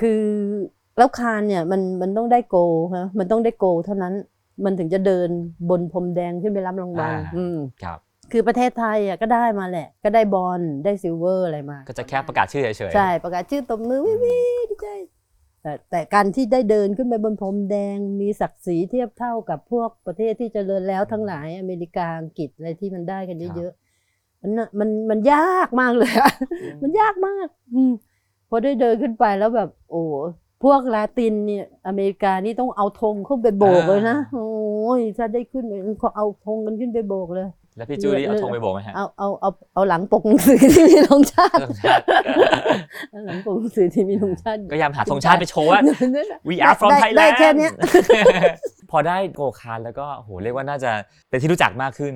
[0.00, 0.22] คือ
[0.98, 2.60] แล้ว Cannes เนี่ยมันมันต้องได้ Gold
[2.96, 4.14] ฮะมันต้องได้ Gold เท่านั้น
[4.64, 5.28] มันถึงจะเดิน
[5.70, 7.98] บนพรมแดงขึ้นไปรับรางวัลอ่าอืมครับ
[8.32, 14.24] คือประเทศไทยอะก็ได้มาแหละ ก็ได้บอลได้ Silver อะไรมา ก็จะแค่ประกาศชื่อเฉยๆ ใช่ประกาศชื่อตบมือวิว
[14.70, 14.86] ดีใจ
[15.62, 26.32] แต่แต่การที่ได้เดินขึ้นไปบนพรมแดงมีศักดิ์ศรีเทียบเท่ากับพวกประเทศที่เจริญแล้วทั้งหลายอเมริกาอังกฤษอะไรที่มันได้กันเยอะๆมันน่ะมันมันยากมากเลยอะ
[26.82, 27.92] มันยากมากอืม
[28.48, 30.02] พอได้เดินขึ้นไปแล้วแบบ โอ้
[30.64, 42.02] พวกลาตินเนี่ยอเมริกานี่ต้องเอาธงขึ้นไปโบกเลยนะโอ้ยถ้าได้ขึ้นไปเขาเอาธงกันขึ้นไปโบกเลย แล้วพี่จูดี้เอาธงไปโบกไหมฮะเอาเอาเอาเอาหลังปกหนังสือที่มีธงชาติธงชาติ
[43.10, 47.72] เอาหลังปกหนังสือที่มีธงชาติก็พยายามหาธงชาติไปโชว์ว่านั่นน่ะ we are from ได้ Thailand ได้แค่เนี้ย
[48.90, 50.90] พอได้โกลคานแล้วก็โหเรียกว่าน่าจะ
[51.28, 52.14] เป็นที่รู้จักมากขึ้น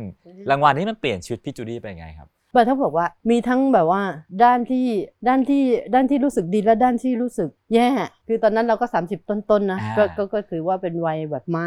[0.51, 4.03] รางวัลนี้มันเปลี่ยนชีวิตพี่จูดี้ไปยังไงครับ แต่ถ้าบอกว่ามีทั้งแบบว่า
[4.45, 4.87] ด้านที่
[5.29, 5.63] ด้านที่
[5.95, 7.89] ด้านที่รู้สึกดีและด้านที่รู้สึกแย่
[8.29, 11.67] คือตอนนั้นเราก็ 30 ต้นๆนะอ่าก็ก็ก็ถือว่าเป็นวัยแบบม้า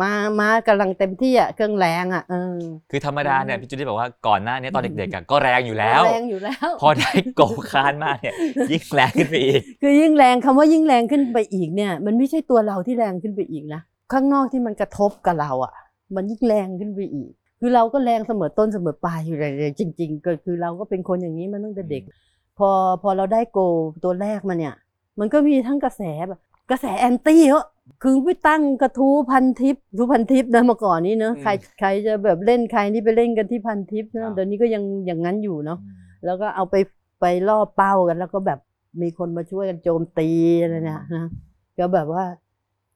[0.00, 2.58] ม้าม้ากำลังเต็มที่อะเครื่องแรงอะเออ
[2.90, 8.34] คือธรรมดาเนี่ยพี่จูดี้บอกว่าก่อนหน้านี้ตอนเด็กๆอะก็แรงอยู่แล้ว แรงอยู่แล้ว พอได้ Gold Cannes มาเนี่ย
[8.70, 13.80] ยิ่งแรงขึ้นไปอีก คือยิ่งแรงคำว่ายิ่งแรงขึ้นไปอีกเนี่ยมันไม่ใช่ตัวเราที่แรงขึ้นไปอีกนะ
[14.12, 15.72] ข้างนอกที่มันกระทบกับเราอะ
[16.14, 22.02] มันยิ่งแรงขึ้นไปอีก คือเราก็แรงเสมอต้นเสมอปลายอยู่เลยจริงๆก็คือเราก็เป็นคนอย่างนี้มาตั้งแต่เด็ก
[22.58, 22.68] พอ
[23.02, 23.64] พอเราได้ Gold
[24.04, 24.74] ตัวแรกมาเนี่ย
[25.20, 27.64] มันก็มีทั้งกระแสแบบกระแสแอนตี้เยอะ
[28.02, 35.78] คือไปตั้งกระทู้พันทิปทูพันทิปนะเมื่อก่อนนี้เนอะอืมใครใครจะแบบเล่นใครนี่ไปเล่นกันที่พันทิปครันะบเดี๋ยวนี้ก็ยังอย่างนั้นอยู่เนาะ
[36.24, 36.74] แล้วก็เอาไป
[37.20, 38.58] ไปล่อเป้ากัน แล้วก็แบบ
[39.02, 40.28] มีคนมาช่วยกันโจมตี
[40.62, 41.28] อะไรเนี่ยนะ
[41.78, 42.24] ก็แบบว่า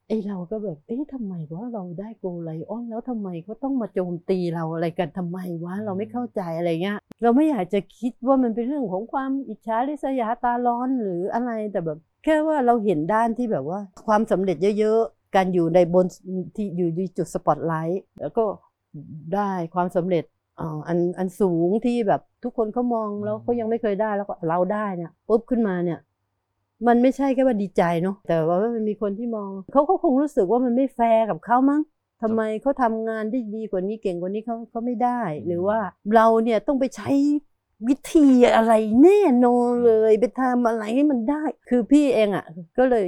[0.08, 16.06] ไอ้เราก็แบบเอ๊ะทำไมว่าเราได้โกไลออนแล้วทำไมก็ต้องมาโจมตีเราอะไรกันทำไมวะเราไม่เข้าใจอะไรเงี้ยเราไม่อยากจะคิดว่ามันเป็นเรื่องของความอิจฉาริษยาตาร้อนหรืออะไรแต่แบบ แค่ว่าเราเห็นด้านที่แบบว่า ความสำเร็จเยอะๆ การอยู่ในบน
[16.56, 18.44] ที่อยู่ในจุดสปอตไลท์แล้วก็
[19.34, 20.24] ได้ความสำเร็จ
[20.60, 25.98] อ่าอันอันสูงที่แบบทุกคนเขามองแล้วเขายังไม่เคยได้แล้วก็เราได้เนี่ยปุ๊บขึ้นมาเนี่ย
[26.86, 31.80] มันไม่ใช่แค่ว่าดีใจเนาะแต่ว่ามันมีคนที่มองเขาก็คงรู้สึกว่ามันไม่แฟร์กับเขามั้ง
[32.22, 35.78] ทำไมเขาทำงานได้ดีกว่านี้เก่งกว่านี้เขาเขาไม่ได้ หรือว่า
[36.14, 37.10] เราเนี่ยต้องไปใช้
[37.88, 42.46] วิธีอะไรแน่นอนเลยไปทำอะไรให้มันได้ คือพี่เองอะ
[42.78, 43.06] ก็เลย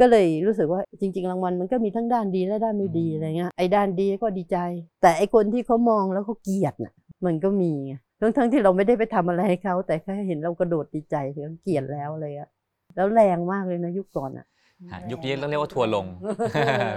[0.00, 4.58] ก็เลยรู้สึกว่าจริง ๆ รางวัลมันก็มีทั้งด้านดีและด้านไม่ดีอะไรเงี้ยไอ้ด้านดีก็ดีใจ
[5.02, 6.94] แต่ไอ้คนที่เขามองแล้วเขาเกลียดน่ะ
[7.26, 12.48] มันก็มีไงทั้งทั้งๆที่เราไม่ได้ไปทำอะไรให้เขาแต่แค่เห็นเรากระโดดดีใจเขาเกลียดแล้วเลยอะ
[12.94, 14.46] แล้วแรงมากเลยนะยุคก่อนอะ
[14.92, 16.06] ฮะยุคนี้ต้องเรียกว่าทัวร์ลง
[16.54, 16.58] เอ
[16.90, 16.94] อ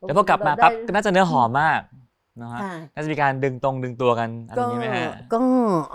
[0.00, 1.80] แล้วพอกลับมาปั๊บก็น่าจะเนื้อหอมมาก
[2.42, 5.42] นะฮะใช่น่าจะมีการดึงตรงดึงตัวกันอะไรอก็ย่างนี้ไหมฮะก็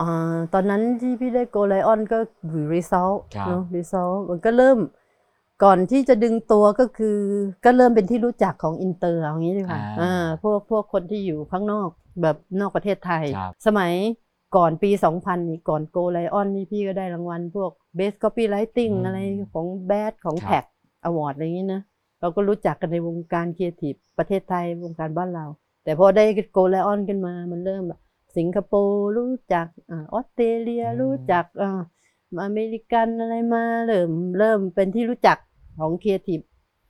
[0.02, 2.17] อ่าตอนนั้นที่พี่ได้ Gold Lion ก็
[2.54, 4.78] วี result ครับเนาะ result มันก็เริ่ม
[5.63, 7.17] ก่อนที่จะดึงตัวก็คือ
[7.65, 11.89] ก็เริ่มเป็นที่รู้จักของอินเตอร์เอางี้ดีกว่าอ่าพวกพวกคนที่อยู่ข้างนอก
[12.22, 13.91] แบบนอกประเทศไทยครับสมัย
[14.55, 14.89] ก่อนปี
[15.19, 19.17] 2000นี่ก่อน Gold Lion นี่พี่ก็ได้รางวัลพวก Best Copywriting อะไร
[19.53, 20.65] ของ BAD ของ TACT
[21.03, 21.81] Award อะไรอย่างนี้นะ
[22.19, 25.45] เราก็รู้จักกันในวงการครีเอทีฟประเทศไทยวงการบ้านเรา
[25.83, 27.99] แต่พอได้ Gold Lion ขึ้นมามันเริ่มแบบ
[28.37, 31.81] สิงคโปร์รู้จักอาออสเตรเลียอืมรู้จักอ่า
[32.45, 35.37] อเมริกันอะไรมาเริ่มเริ่มเป็นที่รู้จัก
[35.79, 36.39] ของครีเอทีฟ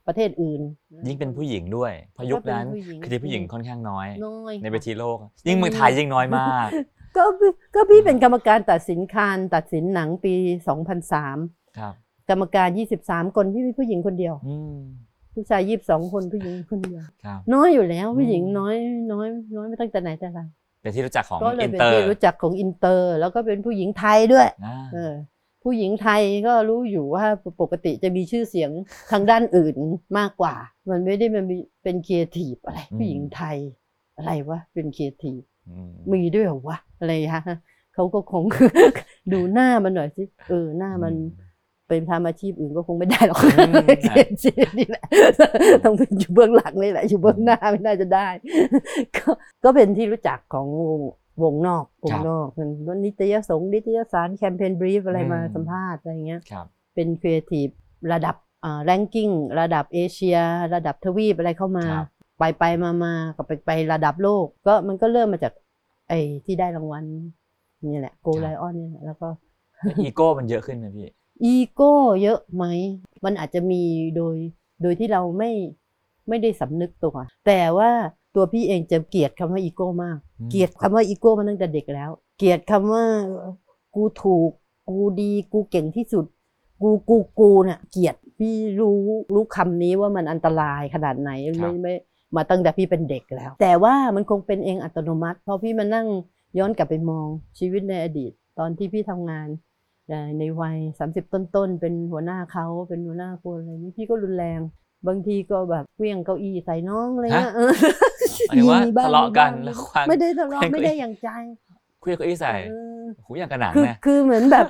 [0.07, 0.61] ประเทศอื่น
[1.07, 6.69] ยิ่งเป็นผู้หญิงด้วยเพราะยุคนั้นก็เป็นผู้หญิงคือที่ผู้หญิงค่อนข้างน้อยน้อย ในเวทีโลก ยิ่งเมืองไทยยิ่งน้อยมาก
[7.15, 10.33] ก็พี่ก็พี่เป็นกรรมการตัดสิน Cannes ตัดสินหนังปี
[11.01, 11.93] 2003 ครับ
[12.29, 12.67] กรรมการ
[13.03, 14.77] 23 คนพี่เป็นผู้หญิงคนเดียว อืม
[15.33, 18.75] ผู้ชาย 22 คนผู้หญิงคนเดียว ครับ น้อยอยู่แล้วผู้หญิงอืมน้อย
[19.11, 20.39] น้อยน้อยไม่ตั้งแต่ไหนแต่ไร
[20.81, 25.13] เป็นที่รู้จักของก็เลยอินเป็นเตอร์ที่รู้จักของอินเตอร์ แล้วก็เป็นผู้หญิงไทยด้วย อ่าเออ
[25.63, 27.25] ผู้หญิงไทยก็รู้อยู่ว่า
[27.61, 28.71] ปกติจะมีชื่อเสียง
[29.11, 29.75] ทางด้านอื่น
[30.17, 30.55] มากกว่า
[30.89, 33.57] มันไม่ได้มันมีเป็นครีเอทีฟอะไร ผู้หญิงไทย
[34.17, 35.39] อะไรวะเป็นครีเอทีฟ
[35.85, 37.43] มมีด้วยเหรอวะอะไรฮะ
[37.93, 38.43] เขาก็คง
[39.33, 41.13] ดูหน้ามันหน่อยสิเออหน้ามัน
[41.87, 43.73] เป็นทำอาชีพอื่นก็คงไม่ได้หรอกอืม
[44.03, 45.05] ครีเอทีฟนี่แหละ
[45.83, 48.27] ต้องเป็นอยู่เบื้องหลังนี่แหละอยู่เบื้องหน้าไม่น่าจะได้
[49.17, 49.29] ก็
[49.63, 51.01] ก็เป็นที่รู้จักของวง
[51.43, 57.67] วงนอกวงนอกมันนิตยสงฆ์นิตยสาร Campaign Brief อะไรมาอืมสัมภาษณ์อะไรเงี้ยครับเป็นครีเอทีฟ
[58.13, 60.37] ระดับอ่า ranking ระดับเอเชีย
[60.73, 62.07] ระดับทวีปอะไรเข้ามาครับ
[62.43, 65.53] ไปไปมามากับไปไประดับโลก ก็มันก็เริ่มมาจาก
[66.09, 67.03] ไอ้ที่ได้รางวัล
[67.93, 69.27] นี่แหละ Gold Lion นี่แหละแล้วก็
[70.03, 71.07] อีโก้มันเยอะขึ้นไหมพี่
[71.43, 72.65] อีโก้เยอะไหม
[73.25, 73.83] มันอาจจะมี
[74.17, 74.35] โดย
[74.81, 75.51] โดยที่เราไม่
[76.29, 77.91] ไม่ได้สำนึกตัว แต่ว่า
[78.35, 83.03] ตัวพี่เองจะเกลียดคำว่าอีโก้มากอืมเกลียดคำว่าอีโก้มาตั้งแต่เด็กแล้ว เกลียดคำว่า
[83.95, 84.51] กูถูก
[84.89, 86.25] กูดี กูเก่งที่สุด
[86.81, 88.97] กูกูกูเนี่ยเกลียดพี่รู้
[89.33, 91.93] รู้คำนี้ว่ามันอันตรายขนาดไหนครัไม่บไม่
[92.35, 96.07] มาตั้งแต่พี่เป็นเด็กแล้ว แต่ว่ามันคงเป็นเองอัตโนมัติพอพี่มานั่ง
[96.57, 97.27] ย้อนกลับไปมอง
[97.59, 99.47] ชีวิตในอดีต ตอนที่พี่ทำงาน
[100.09, 104.59] ในในวัยสามสิบต้นๆ เป็นหัวหน้าเขาเป็นหัวหน้าคนอะไรนี้พี่ก็รุนแรง
[105.07, 107.73] บางทีก็แบบเวี่ยงเก้าอี้ใส่น้องอะไรเงี้ยเออ
[108.47, 111.29] หมายถึงว่ามีบ้งทะเลาะกันมีบ้งแล้วควางไม่ได้ทะเลาะเคว้งไม่ได้อย่างใจ
[112.03, 114.65] คุยกับอีใส่เออหูอย่างกระหนังคือนะคือเหมือนแบบ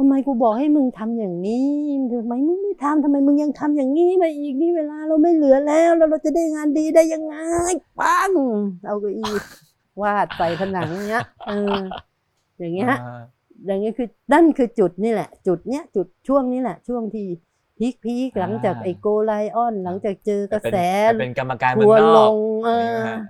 [0.00, 1.68] ทำไมกูบอกให้มึงทำอย่างนี้
[2.12, 7.36] ทำไมมึงไม่ทำทำไมมึงยังทำอย่างนี้มาอีกนี่เวลาเราไม่เหลือแล้วแล้วเราจะได้งานดีได้ยังไง
[8.00, 8.30] ปัง
[8.84, 9.32] เอาเก้าอี้
[10.02, 11.76] วาดใส่ผนังเงี้ยเออ
[12.58, 13.22] อย่างเงี้ยอ่า
[13.66, 17.26] อย่างนี้คือนั่นคือจุดนี่แหละ จุดเนี้ยจุดช่วงนี้แหละ ช่วงที่
[17.78, 20.76] พีคพีคหลังจากไอโกไลออน หลังจากเจอกระแส
[21.12, 23.20] ไปเป็นกรรมการเมืทัองวนร์ลอกงเออะไรอย่างอเงี้ยฮะ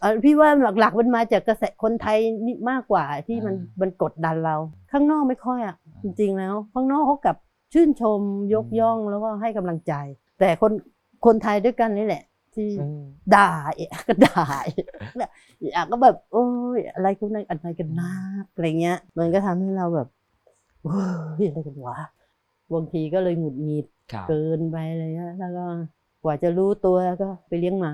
[0.00, 4.56] เอ่อพี่ว่าหลักๆมันมาจากกระแสคนไทยนี่มากกว่าที่มันอ่ามัมันกดดันเรา
[4.92, 7.36] ข้างนอกไม่ค่อยอะ จริงๆแล้วข้างนอกเขากลับ
[7.72, 8.20] ชื่นชม
[8.54, 9.92] ยกอืมย่องแล้วก็ให้กำลังใจ
[10.40, 10.72] แต่คน
[11.26, 12.22] คนไทยด้วยกันนี่แหละ
[12.54, 13.00] ที่อืม
[13.34, 14.86] ด่าเอะก็ด่าเอะ
[15.72, 16.44] อยากก็แบบ โอ้
[16.76, 20.08] ยอะไรกันนักอะไรกันนักอะไรเงี้ย มันก็ทำให้เราแบบ
[20.82, 20.96] โอ้
[21.40, 21.98] ยอะไรกันวะ
[22.72, 25.64] บางทีก็เลยหงุดหงิดครับเกินไปอะไรเงี้ยแล้วก็
[26.22, 27.92] กว่าจะรู้ตัวก็ไปเลี้ยงหมา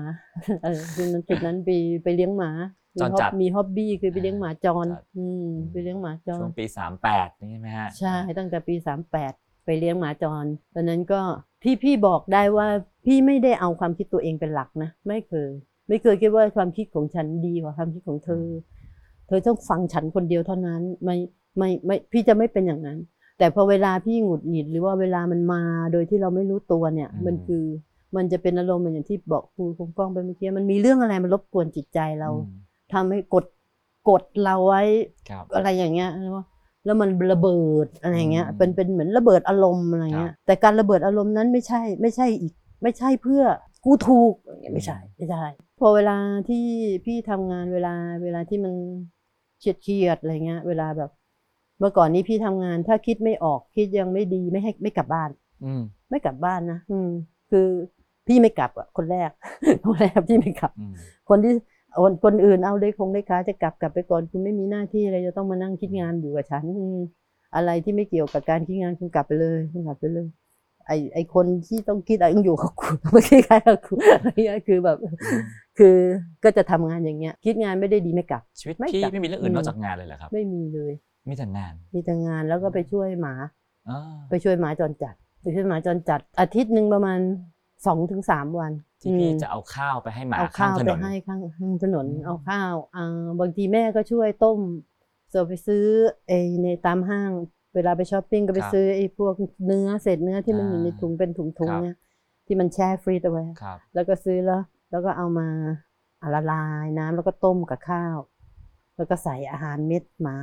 [0.63, 1.69] เออจุดนั้นจุดนั้นไป
[2.03, 9.33] ไปเลี้ยงหมามี จรจัดฮอบมีฮ็อบบี้คือไปเลี้ยงหมาจรจรจัดอืมไปเลี้ยงหมาจช่รวงปีสามแปดนี่ใช่ไหมฮะ ใช่ตั้งแต่ปีสามแปด
[9.65, 11.21] ไปเลี้ยงหมาจรตอนนั้นก็
[11.61, 12.67] พี่พี่บอกได้ว่า
[13.05, 15.49] พี่ไม่ได้เอาความคิดตัวเองเป็นหลักนะไม่เคย
[15.87, 18.45] ไม่เคยคิดว่าความคิดของฉันดีกว่าความคิดของเธอ
[19.27, 21.17] เธอต้องฟังฉันคนเดียวเท่านั้นไม่
[21.57, 22.97] ไม่ไม่พี่จะไม่เป็นอย่างนั้น
[23.37, 27.63] แต่พอเวลาพี่หงุดหงิดหรือว่าเวลามันมาโดยที่เราไม่รู้ตัวเนี่ยอืมมันคือ
[28.15, 33.45] มันจะเป็นอารมณ์เหมือนอย่างที่บอกครูคงฟ้องไปเมื่อกี้มันมีเรื่องอะไรมันรบกวนจิตใจเราอืม ทำให้กด
[34.09, 34.83] กดเราไว้
[35.29, 36.09] ครับอะไรอย่างเงี้ย
[36.85, 43.43] แล้วมันระเบิดอะไรอย่างเงี้ยอืมเป็นเป็นเหมือนระเบิดอารมณ์อะไรเงี้ยแต่การระเบิดอารมณ์นั้นไม่ใช่ไม่ใช่อีก ไม่ใช่เพื่อ
[43.85, 45.45] กูถูกอย่างเงี้ยไม่ใช่ไม่ใช่
[45.79, 46.17] พอเวลา
[46.49, 46.65] ที่
[47.05, 48.73] พี่ทำงานเวลาเวลาที่มัน
[49.59, 51.11] เครียดเครียดๆอะไรเงี้ย เวลาแบบ
[51.79, 55.29] เมื่อก่อนนี้พี่ทำงาน ถ้าคิดไม่ออกคิดยังไม่ดีไม่ให้ไม่กลับบ้าน
[55.65, 57.09] อืมไม่กลับบ้านนะอืม
[57.51, 57.67] คือ
[58.27, 59.29] พี่ไม่กลับอะคนแรก
[59.87, 60.93] คนแรกพี่ไม่กลับอืม
[61.29, 61.53] คนที่
[61.99, 66.99] คนคนอื่นเอาได้คงได้ค้าจะกลับกลับไปก่อนคุณไม่มีหน้าที่อะไรจะต้องมานั่งคิดงานอยู่กับฉันอืม
[67.55, 70.27] อะไรที่ไม่เกี่ยวกับการคิดงานคุณกลับไปเลยคุณกลับไปเลย
[70.87, 74.97] ไอไอคนที่ต้องคิดอะไรต้องอยู่กับคุณไม่ใช่ใครกับคุณอะไรเงี้ยคือแบบ
[75.77, 75.95] คือ
[76.43, 80.93] ก็จะทำงานอย่างเงี้ย คิดงานไม่ได้ดีไม่กลับชีวิตไม่พี่กลับไม่มีเรื่องอื่นอืมนอกจากงานเลยเหรอครับ ไม่มีเลย
[81.27, 83.33] มีแต่งาน มีแต่งานแล้วก็ไปช่วยหมา
[83.89, 87.19] อ่าไปช่วยหมาจรจัดไปช่วยหมาจรจัด อาทิตย์หนึ่งประมาณ
[87.85, 94.59] สองถึงสามวันที่พี่อืมจะเอาข้าวไปให้หมาเอาข้าข้างวถไปนน ให้ข้างข้างถนนอืมเอาข้าวอ่าบางทีแม่ก็ช่วยต้ม
[95.29, 95.85] เส่ไปซื้อ
[96.27, 97.31] ไอ้ในตามห้าง
[97.75, 99.33] เวลาไปช้อปปิ้งก็ไปซื้อไอ้พวก
[99.65, 101.97] เนื้อเศษเนื้อที่มันอยู่ในถุงเป็นถุงๆเนี่ย
[102.45, 104.61] ที่มันแช่ฟรีซเอาไว้ ครับ แล้วก็ซื้อแล้ว
[104.91, 105.47] แล้วก็เอามา
[106.21, 108.17] อะละลายน้ำแล้วก็ต้มกับข้าว
[108.95, 110.37] แล้วก็ใส่อาหารเม็ดหมา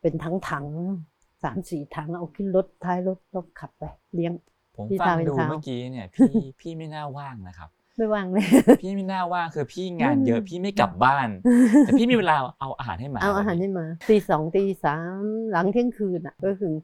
[0.00, 3.82] เป็นทั้งถังๆสามสี่ถังเอาขึ้นรถท้ายรถแล้วขับไป
[4.14, 4.32] เลี้ยง
[4.76, 8.44] ผมพี่ฟังตาเป็นดูเท้าเมื่อกี้เนี่ยพี่พี่ไม่น่าว่างนะครับไม่ว่างเลย
[8.82, 11.28] พี่ไม่น่าว่างคือพี่งานเยอะพี่ไม่กลับบ้าน
[11.80, 16.74] แต่พี่มีเวลาเอาอาหารให้หมาเอาอาหารให้หมาตีสองตีสามหลังเที่ยงคืนอะก็คือ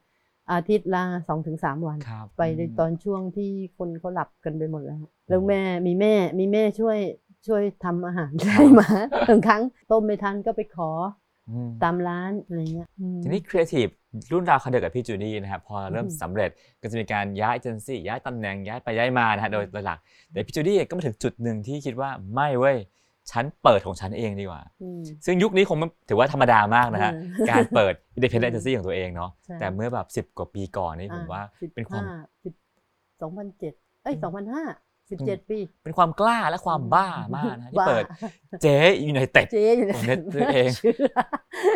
[0.53, 6.99] อาทิตย์ละสองถึงสามวันครับไปในตอนช่วงที่คนเขาหลับกันไปหมดแล้ว แล้วแม่มีแม่มีแม่ช่วย
[7.47, 8.89] ช่วยทำอาหารให้หมา
[9.29, 10.91] บางครั้งต้มไม่ทันก็ไปขอ
[11.51, 13.89] อืมตามร้านอะไรเงี้ยอืมทีนี้ครีเอทีฟ
[14.33, 16.51] รุ่นราวคราวเดียวกับพี่จูดี้นะครับพอเริ่มอืมสำเร็จ
[16.83, 19.99] ก็จะมีการย้ายเอเจนซี่ย้ายตำแหน่งย้ายไปย้ายมานะฮะโดยโดยหลัก
[20.33, 22.77] แต่พี่จูดี้ก็มาถึงจุดหนึ่งที่คิดว่าไม่เว้ย
[23.31, 32.55] ฉันเปิดของฉันเองดีกว่าอืมซึ่งยุคนี้คงไม่ถือว่าธรรมดามากนะฮะเออการเปิด independent agency ของตัวเองเนาะใช่แต่เมื่อแบบ 10 กว่าปีก่อนนี่ผมว่าสิบเป็นความห้สิบ
[33.21, 34.23] สองพันเจ็ดเอ้ยอืม
[35.19, 38.05] สองพันห้าสิบเจ็ดปี เป็นความกล้าและความบ้ามากนะที่บ้าเปิด
[38.63, 40.93] เจ๊ยูไนเต็ดเจ๊อยู่ในของเน็ตตัวเองชื่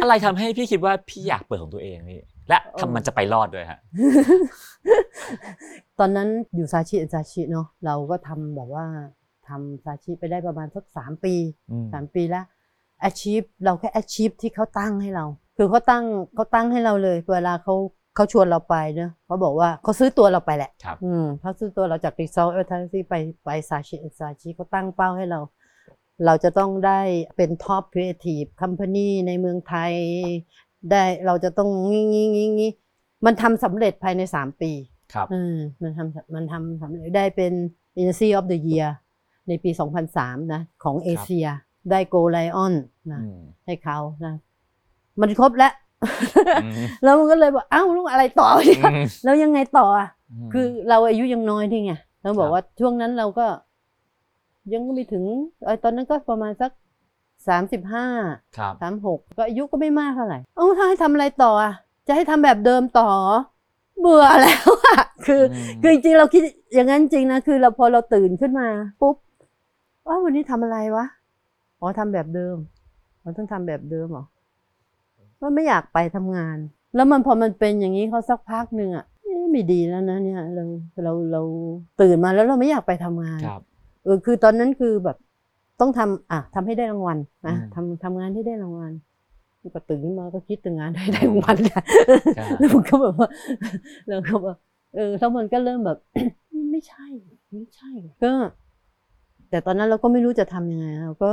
[0.03, 3.81] อะไรทำให้พี่คิดว่าพี่อยากเปิดของตัวเองนี่และทำมันจะไปรอดด้วยฮะ
[5.99, 8.87] ตอนนั้นอยู่ซาชิซาชิเนาะเราก็ทำแบบว่า
[9.49, 11.35] ทำซาชิไปได้ประมาณสักสามปี
[11.71, 12.45] อืมสามปีแล้ว
[13.09, 17.75] achieve เราแค่ achieve ที่เขาตั้งให้เรา คือเขาตั้งเขาตั้งให้เราเลย เวลาเขา
[18.15, 25.41] เขาชวนเราไปเนาะเขาบอกว่าเขาซื้อตัวเราไปแหละครับ อืมเขาซื้อตัวเราจาก Result Advertising ไปไปซาชิซาชิเขาตั้งเป้าให้เรา
[26.25, 27.01] เราจะต้องได้
[27.37, 29.93] เป็น Top Creative Company ในเมืองไทย
[30.91, 32.71] ได้เราจะต้องงี้งี้งี้งี้
[33.27, 34.73] มันทำสำเร็จภายใน3ปี
[35.15, 37.53] ครับอืมมันทำมันทำสำเร็จได้เป็น
[37.97, 38.89] Agency of the Year
[39.49, 39.71] ในปี
[40.13, 41.47] 2003 นะ ของเอเชีย
[41.91, 42.73] ได้ Go Lion
[43.13, 44.35] นะอืมให้เขานะ
[45.21, 45.84] มันครบแล้วอืม
[47.05, 50.09] แล้วมันก็เลยบอกอ้าวลูกอะไรต่อเนี่ยอืมแล้วยังไงต่ออะ
[50.49, 53.47] มคือเราอายุยังน้อยที่ไงเราบอครักบว่าช่วงนั้นเราก็
[54.73, 55.25] ยังไม่ถึง
[55.65, 56.71] เอยตอนนั้นก็ประมาณสัก
[57.49, 58.07] สามสิบห้า
[58.57, 61.73] ครับสามหกก็อายุก็ไม่มากเท่าไหร่เอ้าถ้าให้ทำอะไรต่ออะ
[62.07, 63.09] จะให้ทำแบบเดิมต่อ
[64.01, 66.43] เบื่อแล้วอะคืออมคือจริงๆเราคิด
[66.75, 68.69] อย่างนั้นจริงนะคือเราพอเราตื่นขึ้นมา
[69.01, 69.17] ปุ๊บ
[70.07, 71.07] ว่าวันนี้ทำอะไรวะ
[71.81, 72.57] อ๋อทำแบบเดิม
[73.23, 74.25] เราต้องทำแบบเดิมเหรอ
[75.45, 76.57] ว่าไม่อยากไปทำงาน
[76.95, 80.65] แล้วมันพอมันเป็นอย่างนี้เขาสักพักหนึ่งอะเอ๊ะไม่ดีแล้วนะเนี่ยเรา
[81.03, 81.43] เราเรา
[82.01, 83.63] ตื่นมาแล้วเราไม่อยากไปทำงานครับ
[84.05, 85.17] เออคือตอนนั้นคือแบบ
[85.81, 88.93] ต้องทำอะทำให้ได้รางวัลนะอืมทำทำงานให้ได้รางวัล
[89.75, 91.83] ก็ตื่นขึ้นมาก็คิดถึงงานให้ได้รางวัลเนี่ย
[92.39, 93.29] ครับแล้วมันก็แบบว่า
[94.09, 94.57] แล้วก็แบบ
[94.95, 95.99] เออแล้วมันก็เริ่มแบบ
[96.71, 97.07] ไม่ใช่
[97.53, 97.91] ไม่ใช่
[98.25, 98.33] ก็
[99.51, 101.31] แต่ตอนนั้นเราก็ไม่รู้จะทำยังไงเราก็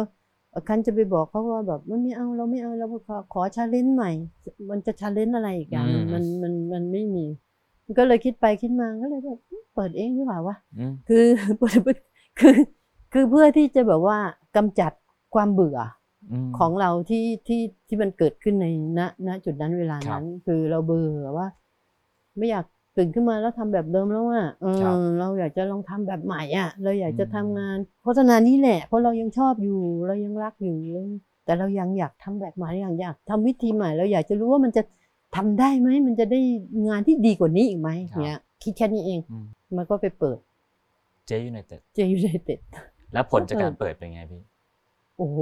[0.67, 4.11] ครั้นจะไปบอกเขาว่าแบบมันไม่เอาเราไม่เอาเราขอขอ challenge ใหม่
[4.69, 7.25] มันจะ challenge อะไรอีกอย่างหนึ่งอืมมันมันมันไม่มี
[7.97, 9.39] ก็เลยคิดไปคิดมาก็เลยแบบ
[9.75, 11.25] เปิดเองดีกว่าวะอืมคือ
[12.39, 12.55] คือ
[13.13, 14.17] คือเพื่อที่จะแบบว่า
[14.55, 14.91] กำจัด
[15.35, 21.47] ความเบื่อของเราที่ที่ที่มันเกิดขึ้นในณณจุดนั้นเวลาครับนั้น คือเราเบื่อว่า
[22.37, 31.11] ไม่อยาก ตื่นขึ้นมาแล้วทำแบบเดิมแล้วอะเอครับอเราอยากจะลองทำแบบใหม่อะ เราอยากจะอืมทำงานโฆษณานี้แหละ เพราะเรายังชอบอยู่ เรายังรักอยู่เลย
[31.45, 34.83] แต่เรายังอยากทำแบบใหม่อยากอยากทำวิธีใหม่ เราอยากจะรู้ว่ามันจะ
[35.35, 36.39] ทำได้ไหม มันจะได้
[36.87, 37.89] งานที่ดีกว่านี้อีกไหม
[38.23, 39.45] เนี้ยคิดแค่นี้เองอืม
[39.77, 40.37] มันก็ไปเปิด
[41.27, 42.59] เจ๊ยูไนเต็ดเจยูไนเต็ด
[43.13, 44.41] แล้วผลจากการเปิดเป็นไงพี่
[45.17, 45.39] โโอ้โห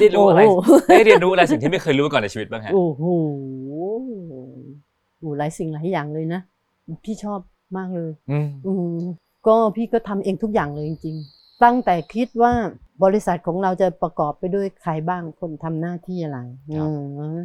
[0.00, 3.02] ได้รู้อะไรโอ้โหได้เรียนรู้อะไรสิ่งที่ไม่เคยรู้มาก่อนในชีวิตบ้างฮะโอ้โห
[5.18, 6.40] โอ้หลายสิ่งหลายอย่างเลยนะ
[7.04, 7.40] พี่ชอบ
[7.76, 8.98] มากเลยอืมอืม
[9.46, 12.52] ก็พี่ก็ทำเองทุกอย่างเลยจริงๆ ตั้งแต่คิดว่า
[13.04, 16.38] บริษัทของเราจะประกอบไปด้วยใครบ้างคนทำหน้าที่อะไร
[16.70, 16.86] อื
[17.36, 17.38] ม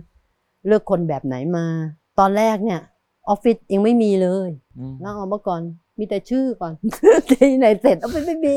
[0.67, 1.65] เลือกคนแบบไหนมา
[2.19, 2.79] ตอนแรกเนี่ย
[3.29, 5.62] ออฟฟิศยังไม่มีเลยอืมแล้วเอามาก่อน
[5.99, 6.73] มีแต่ชื่อก่อน
[7.29, 8.55] ที่ไหนเสร็จเอาไปไม่มี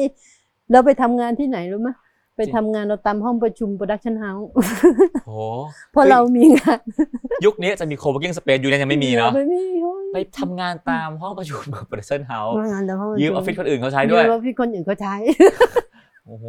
[0.70, 1.88] เราไปทำงานที่ไหนรู้ไหม
[2.36, 4.48] ไปทำงานเราตามห้องประชุม production house
[5.26, 5.32] โห
[5.92, 6.80] เพราะเรามีงาน
[7.44, 15.14] ยุคนี้จะมี co-working space อยู่เนี่ยยังไม่มีเนาะไม่มีโอ้ยไปทำงานตามห้องประชุมแบบ Production House ทำงานแต่ห้องประชุม ยืมออฟฟิศคนอื่นเขาใช้ด้วยยืมออฟฟิศคนอื่นเขาใช้
[16.26, 16.46] โอ้โห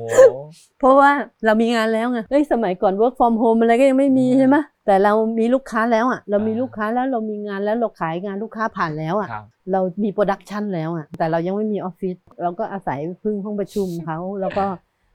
[0.80, 1.12] เพราะว่า
[1.46, 14.66] เรามีงานแล้วไงเอ้ยสมัยก่อน work from home อะไรก็ยังไม่มีอืมใช่ไหมแต่เรามีลูกค้าแล้วอะ เรามีอ่า ลูกค้าแล้วเรามีงานแล้วเราขายงานลูกค้าผ่านแล้วอะ ครับ เรามี production แล้วอะ แต่เรายังไม่มีออฟฟิศ เราก็อาศัยพึ่งห้องประชุมเขา แล้วก็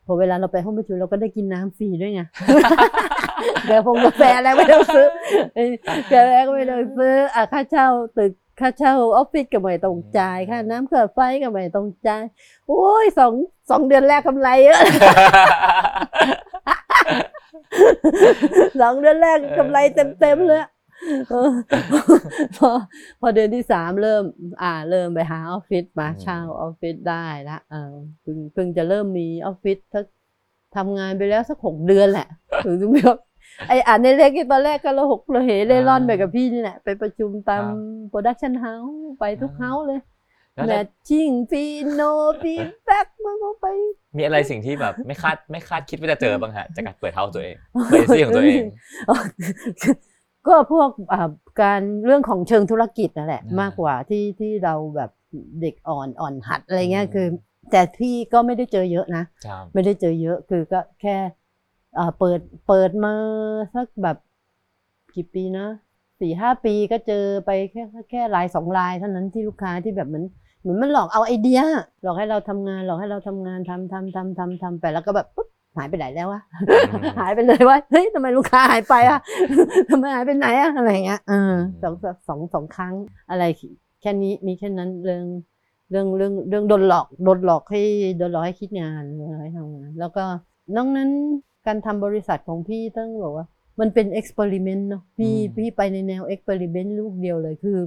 [0.06, 2.22] พอเวลาเราไปห้องประชุมเราก็ได้กินน้ำฟรีด้วยไง
[3.68, 5.08] กาแฟกาแฟอะไรไม่ต้องซื้อ
[6.12, 12.22] กาแฟก็ไม่ต้องซื้ออะค่าเช่าตึกค่าเช่าออฟฟิศก็ไม่ต้องจ่ายค่าน้ำค่าไฟก็ไม่ต้องจ่าย
[12.68, 13.32] โอ้ยสอง
[13.70, 14.80] สองเดือนแรกกำไรเยอะ
[18.80, 20.64] สองเดือนแรกกำไรเต็มเต็มๆเลย
[22.56, 22.70] พอ
[23.20, 24.24] พอเดือนที่สามเริ่ม
[24.62, 30.04] อ่า เริ่มไปหาออฟฟิศมาอืมเช่าออฟฟิศได้ละเออเพิ่งเพิ่งจะเริ่มมีออฟฟิศสัก
[30.76, 32.28] ทำงานไปแล้วสักหกเดือนแหละ
[32.64, 33.00] ถึงจะมี
[33.68, 37.64] ไออ่านในเล็กที่ตอนแรกก็เราหกเราเหเล่ร่อนไปกับพี่นี่แหละไปประชุมตาม
[38.08, 40.00] โปรดักชันเฮาส์ไปทุกเฮาส์เลย
[40.54, 42.00] แล้วแมแล้วทชิ่งฟีโน
[42.42, 43.66] ฟีแบ็กมันก็ไป
[44.16, 47.56] มีอะไรสิ่งที่แบบไม่คาดไม่คาดคิดว่าจะเจอบ้างฮะจากการเปิดเฮาส์ตัวเอง
[47.90, 48.64] เปิดซี่ของตัวเอง
[50.46, 51.31] ก็พวกอ่า
[51.62, 55.11] การเรื่องของเชิงธุรกิจนั่นแหละอ่ามมากกว่าที่ที่เราแบบ
[55.61, 57.26] เด็กอ่อนอ่อนหัดอะไรเงี้ยอืมคือ
[57.70, 61.16] แต่พี่ก็ไม่ได้เจอเยอะนะครับไม่ได้เจอเยอะคือก็แค่
[61.98, 63.12] อ่าเปิดเปิดมา
[63.74, 64.16] สักแบบ
[65.14, 65.66] กี่ปีนะ
[66.20, 70.24] สี่ห้าปีก็เจอไปแค่แค่รายสองรายเท่านั้นที่ลูกค้าที่แบบเหมือน
[70.61, 71.61] เหมือนมันหลอกเอาไอเดีย
[72.03, 76.42] หลอกให้เราทำงานหลอกให้เราทำงานทำทำทำทำทำไปแล้วก็แบบปุ๊บ หายไปไหนแล้ววะ
[77.20, 79.20] หายไปเลยว่าเฮ้ยทำไมลูกค้าหายไปอะ
[79.90, 81.94] ทำไมหายไปไหนอะอะไรเงี้ยเออสอง
[82.28, 82.94] สองสองครั้ง
[83.30, 83.44] อะไร
[84.00, 85.22] แค่นี้มีแค่นั้นเรื่อง
[85.90, 87.83] เรื่องเรื่องเรื่องโดนหลอกโดนหลอกให้
[88.18, 90.24] โดนหลอกให้คิดงานโดนหลอกให้ทำงานแล้วก็
[90.76, 91.11] นอกนั้น
[91.66, 93.46] การทำบริษัทของพี่ต้องบอกว่า
[93.80, 97.78] มันเป็น experiment เนาะพี่อืมพี่ไปในแนว experiment ลูกเดียวเลยคือ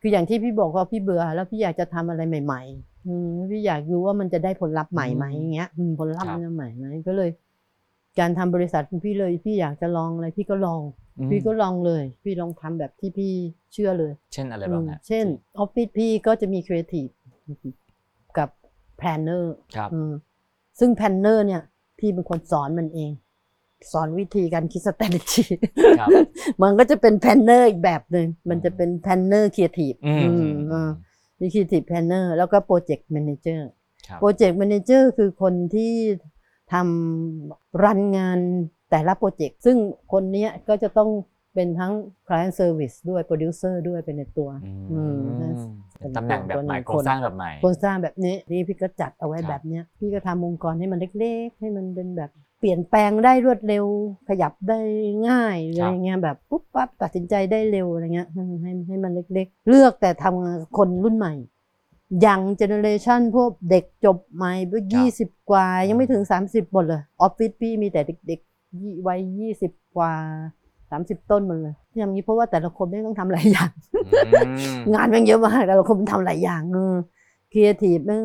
[0.00, 2.80] คืออย่างที่พี่บอกว่าพี่เบื่อแล้วพี่อยากจะทำอะไรใหม่ๆอืม
[3.50, 7.30] พี่อยากรู้ว่ามันจะได้ผลลัพธ์ใหม่ไหมอย่างเงี้ยอืมผลลัพธ์ครับมันจะใหม่ไหมก็เลย
[8.18, 10.80] การทำบริษัทของพี่เลยพี่อยากจะลองอะไรพี่ก็ลอง
[11.18, 13.32] อืมพี่ก็ลองเลย พี่ลองทำแบบที่พี่
[13.72, 15.26] เชื่อเลย เช่นอะไรบ้างอืมฮะเช่น
[15.58, 17.06] ออฟฟิศพี่ก็จะมีครีเอทีฟ
[18.38, 18.48] กับ
[18.98, 19.90] planner ครับ
[20.78, 21.62] ซึ่ง planner เนี่ย
[21.98, 23.10] พี่เป็นคนสอนมันเอง
[23.92, 25.42] สอนวิธีการคิด strategy
[26.00, 26.08] ครับ
[26.62, 29.92] มันก็จะเป็น planner อีกแบบหนึ่งมันจะเป็น planner ครีเอทีฟ
[31.40, 33.68] อืมมีครีเอทีฟ planner แล้วก็ project manager
[34.06, 35.92] ครับ project manager คือคนที่
[36.72, 38.38] ทำ run งาน
[38.90, 39.76] แต่ละโปรเจกต์ซึ่ง
[40.12, 41.10] คนเนี้ยก็จะต้อง
[41.54, 41.92] เป็นทั้ง
[42.26, 45.58] client service ด้วย producer ด้วยเป็นในตัวอือืมม
[45.98, 53.84] เป็นตำแหน่งแบบใหม่คนโครงสร้างแบบใหม่โครงสร้างแบบนี้นี่พี่ก็จัดเอาไว้ครับแบบเนี้ยพี่ก็ทำองค์กรให้มันเล็กๆ ให้มันเป็นแบบ เปลี่ยนแปลงได้รวดเร็ว
[54.28, 54.80] ขยับได้
[55.28, 61.34] ง่ายอะไรเงี้ยแบบปุ๊บปั๊บตัดสินใจได้เร็วอะไรเงี้ยให้ให้ให้มันเล็ก ๆ เลือกแต่ทำงานกับคนรุ่นใหม่
[62.26, 70.12] young generation พวกเด็กจบใหม่เพิ่งยี่สิบกว่า ยังไม่ถึง30หมดเลยออฟฟิศพี่มีแต่เด็กๆยี่วัยยี่สิบกว่า
[70.90, 76.94] สามสิบต้นหมดเลยที่ทำนี้เพราะว่าแต่ละคนไม่งต้องทำหลายอย่างอืมงานแม่งเยอะมากแต่ละคนมันทำหลายอย่างเออ
[77.52, 78.22] ครีเอทีฟแม่ง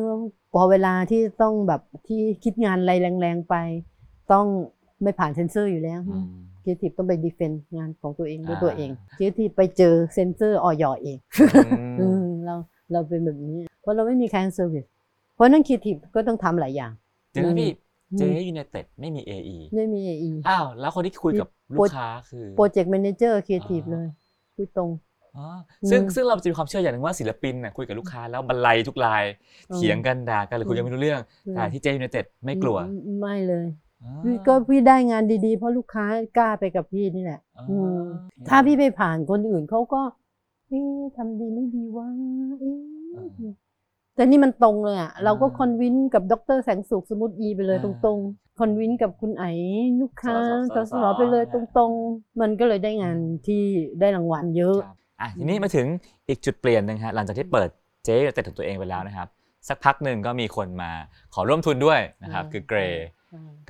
[0.52, 3.54] พอเวลาที่ต้องแบบที่คิดงานอะไรแรงๆไป
[4.32, 4.46] ต้อง
[5.02, 6.26] ไม่ผ่านเซนเซอร์อยู่แล้วอืม
[6.62, 11.18] ครีเอทีฟต้องไป defend งานของตัวเองด้วยอ่าตัวเองครีเอทีฟไปเจอเซนเซอร์ออยเอง
[11.54, 12.54] อืมอืมเรา
[12.92, 14.84] เราเป็นแบบนี้ เพราะเราไม่มี client service
[15.34, 16.92] เพราะนั่นครีเอทีฟก็ต้องทำหลายอย่าง
[17.32, 17.70] เดี๋ยวนะพี่
[18.12, 24.06] อืม JEH United ไม่มี AE ไม่มี AE อ้าวแล้วคนที่คุยกับลูกค้าคือ project manager ครีเอทีฟอ่าเลย
[24.56, 24.90] พูดตรง
[25.36, 25.46] อ๋อ
[25.90, 29.24] ซึ่งอืมซึ่งเราจะมีความเชื่ออย่างหนึ่งว่าศิลปินน่ะคุยกับลูกค้าแล้วบรรลัยทุกราย
[29.70, 31.20] อืมเถียงกันด่ากันหรือคุยกันอืมไม่รู้เรื่อง
[31.54, 32.78] แต่ที่เจยูเนเต็ดไม่กลัว
[33.20, 33.85] ไม่เลยอ๋อ
[34.22, 36.04] พี่ก็พี่ได้งานดีๆ เพราะลูกค้า
[36.36, 37.98] กล้าไปกับพี่นี่แหละอ๋ออืม
[38.48, 40.02] ถ้าพี่ไปผ่านคนอื่นเขาก็
[40.68, 42.08] เอ๊ะทำดีไม่ดีวะ
[42.60, 42.78] เอ๊ะ
[43.14, 43.52] อ่า
[44.14, 49.50] แต่นี่มันตรงเลยอะอ่าเราก็คอนวินกับดรแสงสุขสมมติอีไปเลยตอ่ารงๆ คอนวินกับคุณไอ๋
[50.00, 50.36] ลูกค้า
[50.70, 53.62] สสอสสอไปเลยอ่าตรงๆ มันก็เลยได้งานที่
[54.00, 55.86] ได้รางวัลเยอะครับอะทีนี้มาถึง
[56.28, 57.68] อีกจุดเปลี่ยนหนึ่งฮะหลังจากที่เปิด
[58.04, 59.28] เจยูเนเต็ดของตัวเองไปแล้วนะครับ
[59.68, 60.90] สักพักหนึ่งก็มีคนมา
[61.34, 63.15] ขอร่วมทุนด้วยนะครับอืมคือเกรย์อ่า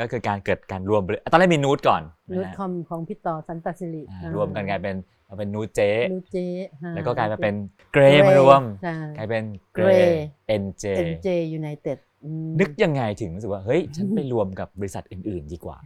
[0.00, 2.02] ก็คือการเกิดการรวมบริตอนแรกมีนูตก่อน
[2.36, 4.96] นูตนะฮะคอมของพี่ต่อสันตสิริอ่าอ่ารวมกันกลายเป็น
[5.28, 5.80] มาเป็นนูตเจ
[6.12, 6.38] นูตเจ
[6.82, 7.54] อ่แล้วก็กลายมาเป็น
[7.92, 9.44] เกรมารวมใช่กลายเป็น
[9.74, 10.10] เกร Grey
[10.48, 11.28] เอ็นเจ NJ
[11.58, 15.76] United อืมนึกยังไงถึงรู้สึกว่าเฮ้ยฉันไปรวมกับบริษัทอื่น ๆ ดีกว่า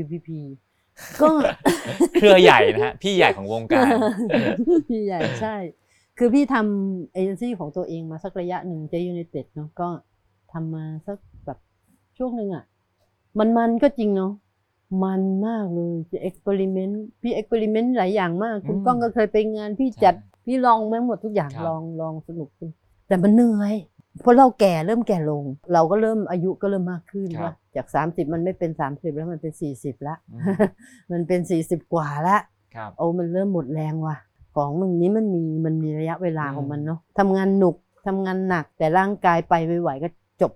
[0.00, 0.28] WPP
[1.20, 1.30] ก็
[2.14, 3.92] เครือใหญ่นะฮะพี่ใหญ่ของวงการ
[4.88, 5.56] พี่ใหญ่ใช่
[6.18, 9.88] คือพี่ทำเอเจนซี่ของตัวเองมาสักระยะหนึ่งเจยูไนเต็ดเนาะก็
[10.52, 11.37] ทำมาสักแบบ
[12.18, 12.64] ช่วงหนึ่งอะ
[13.38, 14.32] มันมันก็จริงเนาะ
[15.04, 22.48] มันมากเลยจะเอ็กซ์เพร์เมนต์พี่เอ็กซ์เพร์เมนต์หลายอย่างมาก คุณอืมก้องก็เคยไปงานพี่จัดใช่พี่ลองมาหมดทุกอย่างครับลองลองสนุก
[23.08, 23.74] แต่มันเหนื่อย
[24.20, 30.42] เพราะเราแก่เริ่มแก่ลง เราก็เริ่มอายุก็เริ่มมากขึ้นครับว่าจาก 30 มันไม่เป็น 30 แล้วมันเป็น 40ละอืม
[31.12, 32.36] มันเป็น 40 กว่าละ
[32.74, 34.16] ครับโอ้มันเริ่มหมดแรงว่ะ
[34.54, 40.08] ของมึงนี้มันมีมันมีระยะเวลาอืมของมันเนาะทำงานสนุกทำงานหนักแต่ร่างกายไปไม่ไหวก็
[40.42, 40.52] จบ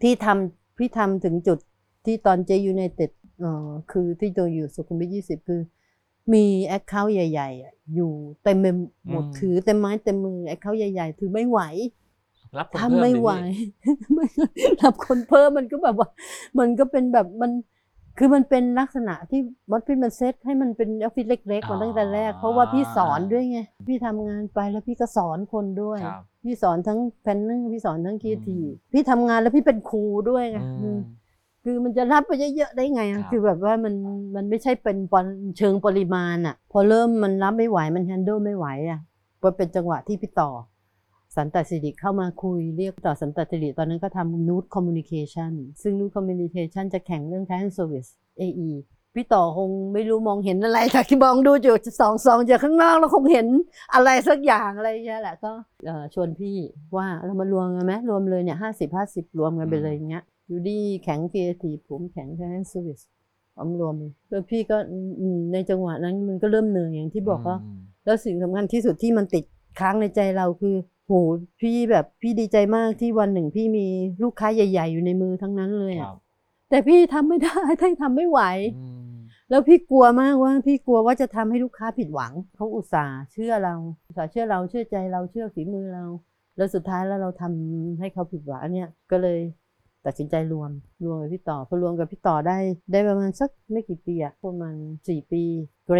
[0.00, 1.58] อืมอืมพี่ทำพี่ทำถึงจุด
[2.04, 3.10] ที่ตอน JEH United
[3.40, 5.60] เอ่อคือที่ตัวอยู่สุขุมวิทยี่สิบคือ
[6.34, 8.12] มี account ใหญ่ ๆอะอยู่
[8.44, 8.66] เต็มไป
[9.10, 11.60] หมดถือเต็มไม้เต็มมือ account ใหญ่ ๆ ถือไม่ไหว
[12.58, 13.42] รับคนทำเพิ่มไม่ดิไหวพี่
[14.14, 14.26] ไม่
[14.82, 16.08] รับคนเพิ่มมันก็แบบว่า
[16.58, 17.50] มันก็เป็นแบบมัน
[18.18, 19.40] คือมันเป็นลักษณะที่
[19.72, 23.58] วัดพิมันเซตให้มันเป็นออฟฟิศเล็กๆมาตั้งแต่แรก เพราะว่าพี่สอนด้วยไง
[23.88, 30.98] พี่ทำงานไปแล้วพี่ก็สอนคนด้วยครับพี่สอนทั้ง planner พี่สอนทั้งครีเอทีอืมพี่ทำงานแล้วพี่เป็นครูด้วยไงอือืมม
[31.64, 33.94] คือมันจะรับไปเยอะๆได้ไงอะครับคือแบบว่ามัน
[34.36, 35.22] มันไม่ใช่เป็นปริ
[35.58, 39.00] เชิงปริมาณอะ พอเริ่มมันรับไม่ไหวมัน handle ไม่ไหวอะ
[39.40, 40.50] พอเป็นจังหวะที่พี่ต่อ
[41.36, 45.52] สันติศิริเข้ามาคุยเรียกต่อสันติศิริตอนนั้นก็ทำ Nude Communication
[45.82, 48.10] ซึ่ง Nude Communication จะแข็งเรื่อง client service
[48.40, 48.70] AE
[49.14, 53.46] พี่ต่อคงไม่รู้มองเห็นอะไรจากที่มองดูอยู่สองสองจากข้างนอกแล้วคงเห็น
[53.94, 55.50] อะไรสักอย่างอะไรอย่างเงี้ยแหละก็
[55.84, 56.56] เอ่อชวนพี่
[56.96, 63.04] ว่าเรามารวมกันไหมรวมเลยเนี่ยห้าสิบห้าสิบรวมกันไปเลยอย่างเงี้ยอยู่ดีแข็งครีเอทีฟผมแข็ง client service
[63.54, 64.76] พร้อมรวมเลยแล้วพี่ก็
[65.20, 69.44] อืมในจังหวะนั้นมันก็เริ่มเหนื่อยอย่างที่บอกว่ามแล้วสิ่งสำคัญที่สุดที่มันติด
[69.80, 70.74] ค้างในใจเราคือ
[71.08, 71.14] โห
[71.60, 73.86] พี่แบบพี่ดีใจมากที่วันหนึ่งพี่มี
[74.22, 76.16] ลูกค้าใหญ่ ๆ อยู่ในมือทั้งนั้นเลยคอะรับ
[76.70, 78.40] แต่พี่ทำไม่ได้ท่านทำไม่ไหว
[78.78, 79.16] อืม
[79.50, 83.74] แล้วพี่กลัวมากว่า พี่กลัวว่าจะทำให้ลูกค้าผิดหวังเขาอุตส่าห์เชื่อเรา
[84.06, 86.04] อุตส่าห์เชื่อเราเชื่อใจเราเชื่อฝีมือเรา
[86.56, 89.38] แล้วสุดท้ายแล้วเราทำให้เขาผิดหวังอันเนี่ยก็เลย
[90.06, 90.70] ตัดสินใจรวม
[91.04, 92.58] รวมกับพี่ต่อพอรวมกับพี่ต่อได้
[92.92, 94.74] ได้ประมาณสักไม่กี่ปีอะประมาณ
[95.08, 95.42] สี่ปี
[95.86, 95.98] เกร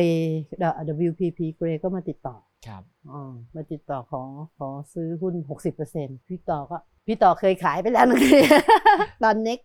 [0.58, 2.36] เอ่อ WPP เกรก็มาติดต่อ
[2.66, 2.82] ครับ
[3.12, 3.22] อ๋อ
[3.54, 4.22] มาติดต่อขอ
[4.58, 5.34] ขอซื้อหุ้น
[5.82, 8.18] 60%พี่ต่อก็พี่ต่อเคยขายไปแล้วนะ
[9.24, 9.60] ตอนเน็ก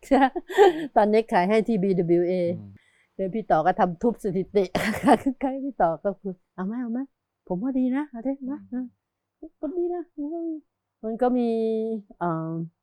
[0.95, 2.71] ตอนเน็กขายให้ที่ BWA อืม
[3.15, 4.63] เดี๋ยวพี่ต่อก็ทำทุบสถิติ
[5.41, 6.99] ใกล้พี่ต่อก็คือเอาไหมเอาไหม
[7.47, 8.85] ผมว่าดีนะเอาได้นะเออ
[9.59, 10.03] ก็ดีนะ
[11.03, 11.49] มันก็มี
[12.23, 12.29] มั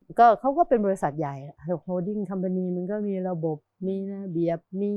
[0.19, 1.35] ก็มีเอ่อก็เขาก็เป็นบริษัทใหญ่
[1.83, 3.57] holding company มันก็มีระบบ
[3.87, 4.93] มีระเบียบมี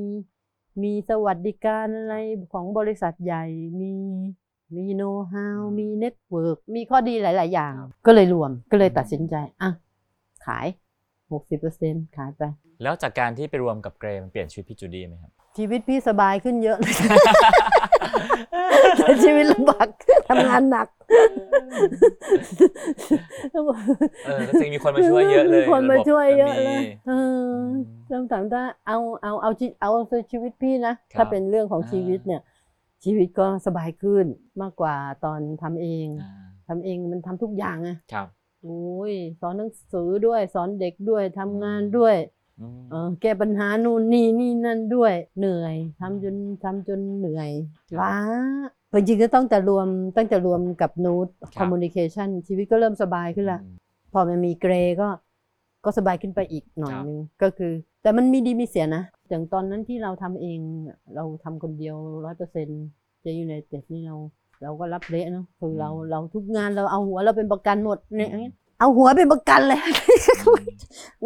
[0.83, 2.15] มีสวัสดิการอะไร
[2.53, 3.45] ของบริษัทใหญ่
[3.81, 3.93] มี
[4.77, 7.73] มีโน้ตฮาวมี network มีข้อดีหลาย ๆ อย่าง
[8.07, 9.71] ก็เลยรวมก็เลยตัดสินใจอะ
[10.47, 10.67] ขาย
[11.41, 12.43] 60%ขายไป
[12.83, 16.95] แล้วจากการที่ไปรวมกับ Grey มันเปลี่ยนชีวิตพี่จูดี้ไหมครับ ชีวิตพี่สบายขึ้นเยอะเลย
[18.99, 19.89] แต่ชีวิตลำบาก
[20.29, 20.89] ทำงานหนัก
[23.51, 27.13] เออก็จริงมีคนมาช่วยเยอะเลยมีคนมาช่วยเยอะเลยระบบก็มีเอ
[27.57, 27.63] อ
[28.11, 29.91] ต้องถามถ้าเอาเอาเอาชีเอา
[30.33, 32.43] ชีวิตพี่นะครับถ้าเป็นเรื่องของชีวิตอ่าเนี่ย
[33.05, 34.27] ชีวิตก็สบายขึ้น
[34.63, 36.31] มากกว่าตอนทำเองอ่า
[36.69, 38.29] ทำเองมันทำทุกอย่างไงครับ
[38.63, 42.34] โอ้ยสอนหนังสือด้วยสอนเด็กด้วยทำงานด้วยอืม
[42.91, 47.51] เออแก้ปัญหานู่นนี่นี่นั่นด้วยเหนื่อยทำจนทำจนเหนื่อย
[48.01, 48.17] ล้า
[48.93, 51.29] จริงๆก็ต้องแต่รวมตั้งแต่รวมกับนูต
[51.59, 53.77] คอมมูนิเคชันชีวิตก็เริ่มสบายขึ้นละอืม
[54.13, 55.09] พอมันมีเกรก็
[55.85, 60.59] ก็สบายขึ้นไปอีกหน่อยครับ นึงก็คือ แต่มันมีดีมีเสียนะอย่างตอนนั้นที่เราทำเอง
[61.15, 62.83] เราทำคนเดียวร้อยเปอร์เซ็นต์
[63.25, 64.17] จะอยู่ในเต็ดนี่เรา
[64.63, 69.81] เราก็รับเละเนาะคือเราเราทุกงานเราเอาหัวเราเป็นประกันหมดเนี่ยอย่างเงี้ยเอาหัวเป็นประกันเลย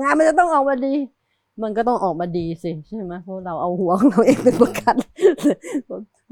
[0.00, 0.94] งานมันจะต้องออกมาดี
[1.62, 4.96] มันก็ต้องออกมาดีสิใช่ไหมเพราะเราเอาหัวของเราเองเป็นประกัน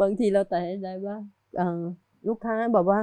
[0.01, 1.17] บางทีเราตัดสินใจว่า
[1.57, 1.81] เอ่อ
[2.29, 3.01] ลูกค้าบอกว่า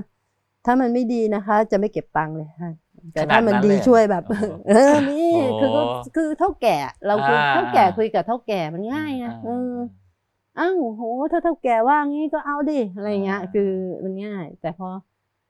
[0.65, 2.71] ถ้ามันไม่ดีนะคะ จะไม่เก็บตังค์เลยค่ะ
[3.13, 4.23] แต่ถ้ามันดีช่วยแบบ
[4.69, 5.83] เออนี่คือก็
[6.15, 6.75] คือเท่าแก่
[7.07, 9.73] เราคือเท่าแก่คุยกับเท่าแก่มันง่ายไงเออ
[10.59, 11.01] อ้าวโห
[11.31, 13.69] ถ้าเท่าแก่ว่างี้ก็เอาดิอะไรเงี้ยอ่าคือ
[14.03, 14.87] มันง่าย แต่พอ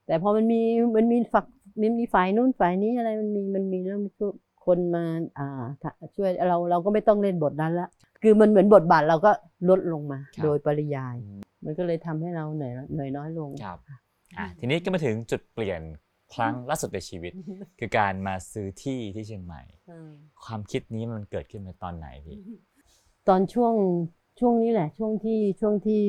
[0.05, 0.61] แต่พอมันมี
[0.97, 1.45] มันมีฝัก
[1.81, 3.99] มันมีฝ่ายนู้นฝ่ายนี้อะไรมันมีมันมีเรื่อง
[4.65, 5.03] คนมา
[5.39, 5.63] อ่า
[6.15, 7.89] ช่วยเราเราก็ไม่ต้องเล่นบทนั้นละ
[8.23, 9.31] คือมันเหมือนบทบาทเราก็
[9.69, 13.77] ลดลงมาครับโดยปริยายอืมมันก็เลยทำให้เราเหนื่อยเหนื่อยน้อยลงครับ
[14.37, 15.81] อะทีนี้ก็มาถึงจุดเปลี่ยน
[16.33, 17.33] ครั้งล่าสุดในชีวิต
[17.79, 20.11] คือการมาซื้อที่ที่เชียงใหม่อืม
[20.45, 22.37] ความคิดนี้มันเกิดขึ้นในตอนไหนพี่
[23.27, 23.73] ตอนช่วง
[24.39, 26.03] ช่วงนี้แหละ ช่วงที่ช่วงที่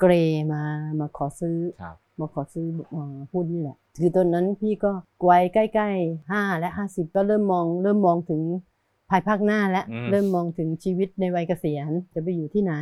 [0.00, 0.12] เกร
[0.52, 0.62] มา
[1.00, 4.92] มาขอซื้อครับ มาขอซื้อเอ่อหุ้นนี่แหละ คือตอนนั้นพี่ก็
[5.28, 8.42] วัยใกล้ๆห้าและห้าสิบก็เริ่มมอง เริ่มมองถึง
[9.10, 12.74] ภายภาคหน้าแล้วอืมเริ่มมองถึงชีวิตในวัยเกษียณ จะไปอยู่ที่ไหน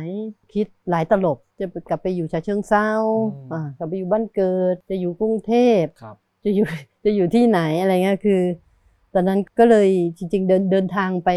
[0.53, 2.89] คิดหลายตลบ จะกลับไปอยู่ฉะเชิงเซา
[3.53, 6.15] อ่ากลับไปอยู่บ้านเกิด จะอยู่กรุงเทพครับ
[6.45, 6.65] จะอยู่
[7.05, 8.41] จะอยู่ที่ไหนอะไรเงี้ยคือ
[9.13, 11.29] ตอนนั้นก็เลยจริง ๆ เดินเดินทางไป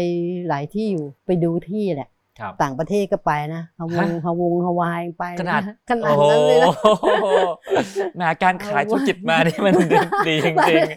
[0.47, 2.09] หลายที่อยู่ไปดูที่แหละ
[2.41, 7.27] ครับต่างประเทศก็ไปนะฮาวงฮะฮาวงฮาวายไปขนาดขนาดนั้นเลยนะโอ้โห
[8.15, 9.73] แหมการขายธุรกิจมานี่มัน
[10.27, 10.91] ดีจริงๆ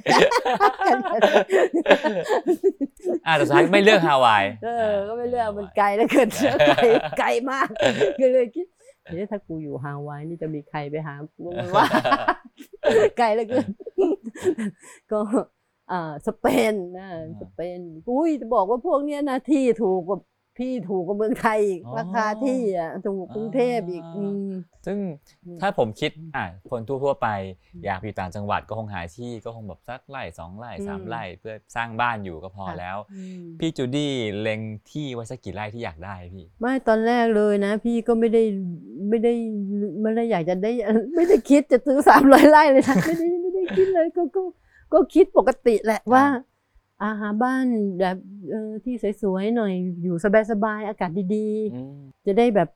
[3.26, 6.28] อ่าแต่สุดท้ายไม่เลือกฮาวายเออก็ไม่เลือกมันไกลแล้วเกิน
[6.68, 6.74] ไกล
[7.18, 7.68] ไกลมาก
[8.20, 8.66] ก็เลยคิด
[9.06, 11.84] เฮ้ยถ้ากูอยู่ฮาวายนี่จะมีใครไปหากูบ้างวะ
[13.18, 13.68] ไกลแล้วเกิน
[15.12, 15.20] ก็
[15.92, 17.06] อ่าสเปนนะ
[17.40, 20.18] สเปนอุ้ยจะบอกว่าพวกเนี้ยนะที่ถูกกว่า
[20.58, 24.50] พี่ถูกกว่าเมืองไทยอีกอ๋อ ราคาที่อะถูกกรุงเทพอีกอ่าอืม
[24.86, 24.98] ซึ่ง
[25.60, 27.28] ถ้าผมคิดอะคนทั่วๆไป
[27.84, 38.42] อยากอยู่ต่างจังหวัดก็คงหาที่ก็คงแบบสักไร่สองไร่สามอืมไร่เพื่อสร้างบ้านอยู่ก็พอค่ะ แล้ว อืม พี่จูดี้เล็งที่ไว้สักกี่ไร่ที่อยากได้พี่ ไม่ตอนแรกเลยนะ พี่ก็ไม่ได้
[39.08, 39.32] ไม่ได้
[40.02, 40.72] ไม่ได้อยากจะได้
[41.14, 44.42] ไม่ได้คิดจะซื้อสามร้อยไร่เลยนะไม่ได้ไม่ได้คิดเลยก็ก็
[44.92, 46.24] ก็คิดปกติแหละว่า
[47.02, 47.64] อ่าหาบ้าน
[48.00, 48.16] แบบ
[48.50, 49.72] เออที่สวยๆหน่อย
[50.02, 50.16] อยู่
[50.50, 52.68] สบายๆอากาศดีอืมๆจะได้แบบ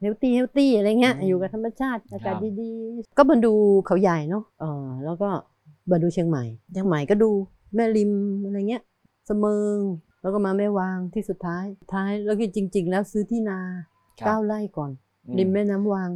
[0.00, 3.52] healthy healthy อะไรเงี้ยอืมอยู่กับธรรมชาติอากาศครับดีๆ ก็มาดู
[3.86, 5.28] เขาใหญ่เนาะเออแล้วก็
[5.90, 7.30] มาดูเชียงใหม่เชียงใหม่ก็ดู
[7.74, 8.12] แม่ริม
[8.44, 8.82] อะไรเงี้ย
[9.26, 9.78] สะเมิง
[10.22, 13.60] แล้วก็มาแม่วางที่สุดท้ายท้ายแล้วก็จริง ๆ แล้วซื้อที่นา
[14.20, 14.90] ครับเก้าไร่ก่อน
[15.28, 16.10] อืมริมแม่น้ำวาง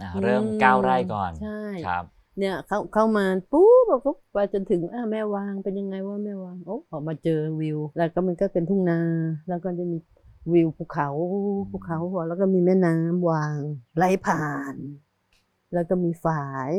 [0.00, 2.04] อะเริ่มอืมเก้าไร่ก่อนใช่ครับ
[2.38, 9.00] เนี่ยเข้าเข้ามาปุ๊บเราก็ไปจนถึงอ่าแม่วางเป็นยังไงว่าแม่วางโอ้ออกมาเจอวิว แล้วก็มันก็เป็นทุ่งนา
[9.48, 9.98] แล้วก็จะมี
[10.52, 11.08] วิวภูเขา
[11.70, 13.58] ภูเขาหัวแล้วก็มีแม่น้ำวาง
[13.96, 14.74] ไหลผ่าน
[15.74, 16.70] แล้วก็มีฝาย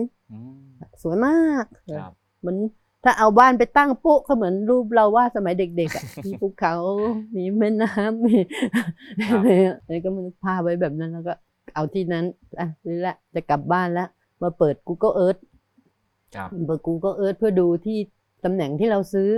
[1.01, 1.65] สวยมาก
[1.99, 2.57] ครับเหมือน
[3.03, 6.75] ถ้าเอาบ้านไปตั้งปุ๊ก็เหมือนรูปเราว่าสมัยเด็กๆอะมีภูเขา
[7.35, 8.35] มีแม่น้ำมี
[9.29, 9.41] ครับ
[9.87, 11.33] แล้วก็มันพาไว้แบบนั้นแล้วก็
[11.75, 12.25] เอาที่นั้น
[12.59, 14.09] อะนี่แหละจะกลับบ้านแล้ว
[14.41, 15.41] มาเปิด Google Earth
[16.35, 17.97] ครับเปิด Google Earth เพื่อดูที่
[18.45, 19.29] ตำแหน่งที่เราซื้อ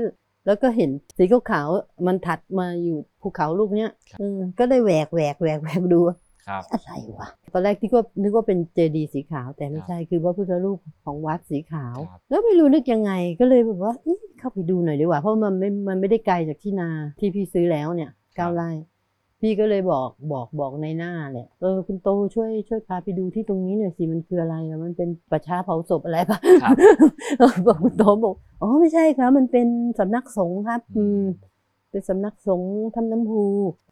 [0.46, 6.00] แล้วก็เห็นสีขาวๆมันถัดมาอยู่ภูเขาลูกเนี้ยครับเออก็ได้แหวกแหวกแหวกแหวกดู
[6.48, 16.89] ครับอะไรวะตอนแรกที่ก็นึกว่าเป็นเจดีย์สีขาวแต่ไม่ครับใช่คือพระพุทธรูปของวัดสีขาวครับแล้วไม่รู้นึกยังไงก็เลยแบบว่าเอ๊ะเข้าไปดูหน่อยดีกว่าเพราะมันไม่มันไม่ได้ไกลจากที่นา
[17.20, 18.70] ที่พี่ซื้อแล้วเนี่ยเก้าไร่
[19.46, 26.76] พี่ก็เลยบอกบอกบอกในหน้าแหละเออคุณโตช่วยช่วยพาไปดูที่ตรงนี้หน่อยสิมันคืออะไรอะมันเป็นประชาเผาศพอะไรปะครับ
[27.39, 29.68] เออบอกคุณโตบอกอ๋อไม่ใช่ครับมันเป็น
[30.00, 31.22] สำนักสงฆ์ครับ อือืมม
[31.91, 33.46] เป็นสำนักสงฆ์ทำน้ำฮู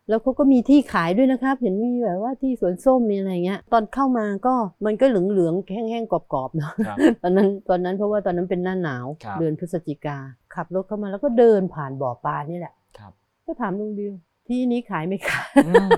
[0.10, 10.18] แล้วเขาก็มีที่ขายด้วยนะครับ เห็นมีแบบว่าที่สวนส้มมีอะไรเงี้ย ตอนเข้ามาก็มันก็เหลืองๆแห้งๆกรอบๆเนาะครับตอนนั้นตอนนั้นเพราะว่าตอนนั้นเป็นหน้าหนาวครับเดือนพฤศจิกา
[10.56, 13.12] ขับรถเข้ามาแล้วก็เดินผ่านบ่อปลานี่แหละครับ
[13.45, 14.14] ก็ถามลุงดิว
[14.48, 15.89] ที่นี้ขายไหมขายอืม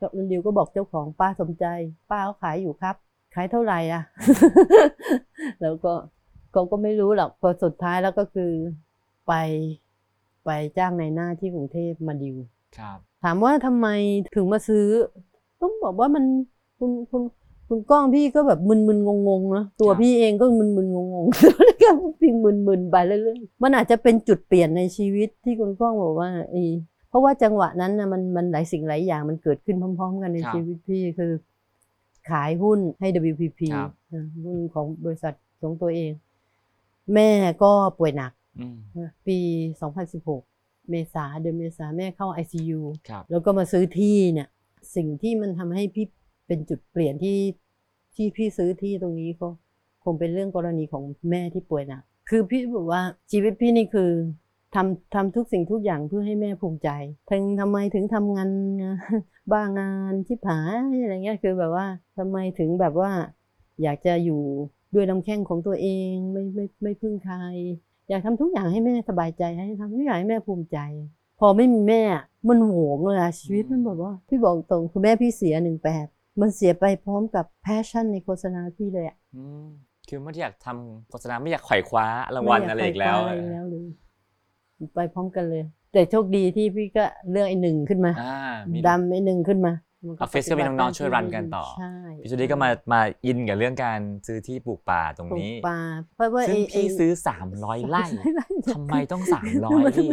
[0.00, 1.66] กับลุงดิวก็บอกเจ้าของป้าสมใจ
[2.10, 2.94] ป้าเขาขายอยู่ครับ
[3.34, 4.02] ขายเท่าไหร่อะ
[5.62, 5.92] แล้วก็
[6.52, 8.50] เขาก็ไม่รู้หรอกพอสุดท้ายแล้วก็คือ
[9.28, 9.32] ไป
[10.44, 12.36] ไปจ้างในายหน้าที่กรุงเทพมาดิว
[12.78, 13.86] ครับถามว่าทำไม
[14.34, 14.86] ถึงมาซื้อ
[15.60, 16.24] ต้องบอกว่ามัน
[16.78, 17.22] คุณคุณ
[17.68, 22.32] คุณก้องพี่ก็แบบมึนๆงงๆนะตัวพี่เองก็มึนๆงงๆ แล้วก็พี่
[22.68, 26.64] มึนๆไปเรื่อยๆมันอาจจะเป็นจุดเปลี่ยนในชีวิตที่คุณก้องบอกว่าไอ้
[27.08, 31.32] เพราะว่าจังหวะนั้นนะมันมันหลายสิ่งหลายอย่างมันเกิดขึ้นพร้อม ๆ กันในครับชีวิตพี่คือ
[32.30, 36.12] ขายหุ้นให้ WPP ครับนะหุ้นของบริษัทของตัวเอง
[37.14, 37.30] แม่
[37.62, 39.38] ก็ป่วยหนักอืมนะปี
[40.14, 44.48] 2016 เมษาเดือนเมษาแม่เข้า ICU ครับแล้วก็มาซื้อที่เนี่ย
[44.96, 46.06] สิ่งที่มันทำให้พี่
[46.46, 47.38] เป็นจุดเปลี่ยนที่
[48.14, 49.65] ที่พี่ซื้อที่ตรงนี้ก็ค
[50.12, 53.02] งเป็นเรื่องกรณีของแม่ที่ป่วยหนักคือพี่บอกว่า
[53.32, 54.10] ชีวิตพี่นี่คือ
[54.74, 56.88] ทำทำทุกสิ่งทุกอย่างเพื่อให้แม่ภูมิใจ
[57.30, 58.50] ถึงทำไมถึงทำงาน
[59.52, 60.60] บ้างานที่ผา
[60.92, 61.86] ยอะไรเงี้ยคือแบบว่า
[62.18, 63.10] ทำไมถึงแบบว่า
[63.82, 64.42] อยากจะอยู่
[64.94, 67.36] ด้วยลำแข้งของตัวเองไม่ไม่ไม่พึ่งใคร
[68.08, 70.78] อยากทำทุกอย่างให้แม่สบายใจให้ทำทุกอย่างให้แม่ภูมิใจ
[71.40, 72.02] พอไม่มีแม่
[72.48, 76.06] มันโหวงเลยอะชีวิตมันแบบว่า พี่บอกตรงคือแม่พี่เสียหนึ่งแปด
[76.40, 79.16] มันเสียไปพร้อมกับ passion ในโฆษณาพี่เลยอะ
[80.08, 83.80] คือไม่ได้อยากทำโฆษณาไม่อยากไขว่คว้ารางวัลอะไรอีกแล้วม่ยากไปคว้าอะไรอีกแล้วเลย
[84.94, 89.72] ไปพร้อมกันเลย แต่โชคดีที่พี่ก็เลือกไอ้หนึ่งขึ้นมาอ่ามี ดำไอ้หนึ่งขึ้นมา
[90.06, 95.80] มันออฟฟิศก็มีน้องๆช่วย run กันต่อ ใช่พี่จูดี้ก็มามา in กับเรื่องการซื้อที่ปลูกป่าตรงปลูกนี้ ป่า
[96.14, 97.10] เพราะว่าซึ่งไอ้พี่ไอ้ซื้อ
[97.50, 98.04] 300 ไร่
[98.74, 99.22] ทำไมต้อง
[99.60, 100.10] 300พี่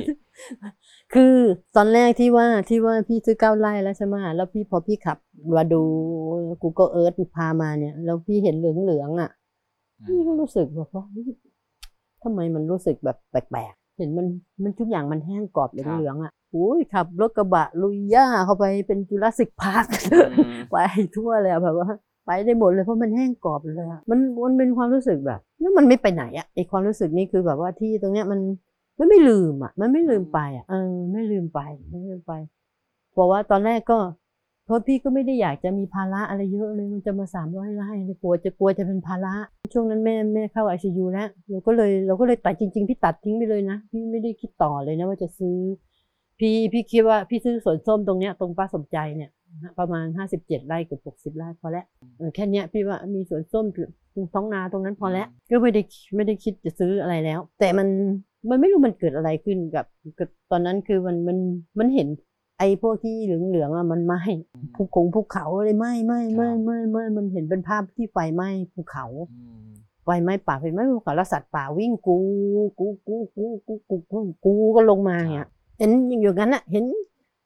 [1.13, 1.35] คือ
[1.75, 5.17] ตอนแรกที่ว่าที่ว่าพี่ซื้อเก้าไร่แล้วใช่ไหมแล้วพี่พอพี่ขับ
[5.55, 5.81] มาดู
[6.63, 9.31] Google Earth พามาเนี่ย แล้วพี่เห็นเหลืองๆอะ
[10.05, 11.29] พี่ก็รู้สึกแบบว่าเฮ้ย
[12.23, 14.27] ทำไมมันรู้สึกแบบแปลกๆ เห็นมัน
[14.63, 19.83] มันทุกอย่างมันแห้งกรอบเหลืองๆอะอุ้ยขับรถกระบะลุยหญ้าเข้าไปเป็นจุลศิกพาร์ค
[20.71, 20.75] ไป
[21.15, 21.89] ทั่วเลยอะแบบว่า
[22.25, 28.39] ไปได้หมดเลยเพราะมันแห้งกรอบเลยอะมันมันเป็นความรู้สึกแบบแล้วมันไม่ไปไหนอะไอความรู้สึกนี้คือแบบว่าที่ตรงเนี้ยมัน
[28.99, 31.59] มันไม่ลืมอะมันไม่ลืมไปอะเออไม่ลืมไป
[31.91, 32.33] ไม่ลืมไป
[33.13, 33.97] เพราะว่าตอนแรกก็
[34.65, 39.35] เพราะพี่ก็ไม่ได้อยากจะมีภาระอะไรเยอะเลยมันจะมาสามร้อยไร่เลยกลัวจะกลัวจะเป็นภาระ
[39.73, 45.55] ช่วงนั้นแม่แม่เข้าไอซียูแล้วเราก็เลยเราก็เลยตัดจริง ๆ พี่ตัดทิ้งไปเลยนะพี่ไม่ได้คิดต่อเลยนะว่าจะซื้อ
[46.39, 49.29] พี่พี่คิดว่าพี่ซื้อสวนส้มตรงเนี้ยตรงป้าสมใจเนี่ย
[49.79, 51.85] ประมาณห้าสิบเจ็ดไร่เกือบหกสิบไร่พอแล้ว
[52.35, 53.65] แค่เนี้ยพี่ว่ามีสวนส้ม
[54.33, 55.81] ท้องนาตรงนั้นพอแล้ว ก็ไม่ได้
[56.15, 57.87] ไม่ได้คิดจะซื้ออะไรแล้ว แต่มัน
[58.49, 59.85] มันไม่รู้มันเกิดอะไรขึ้นกับ
[60.51, 61.37] ตอนนั้นคือมันมัน
[61.79, 62.07] มันเห็น
[62.63, 64.21] อ้พวกที่เหลืองๆอะมันไหม้
[64.75, 69.05] ภูคงภูเขาอะไรไหม้ไหม้ไหม้ไหม้ไหม้มันเห็นเป็นภาพที่ไฟไหม้ภูเขา
[70.03, 72.17] ไฟไหม้ป่าไฟไหม้ภูเขาแล้วสัตว์ป่าวิ่งกู
[72.79, 75.49] กูกูกูกูกูกูกูก็ลงมาเนี่ย
[75.79, 76.85] เห็นอย่างนั้นอะเห็น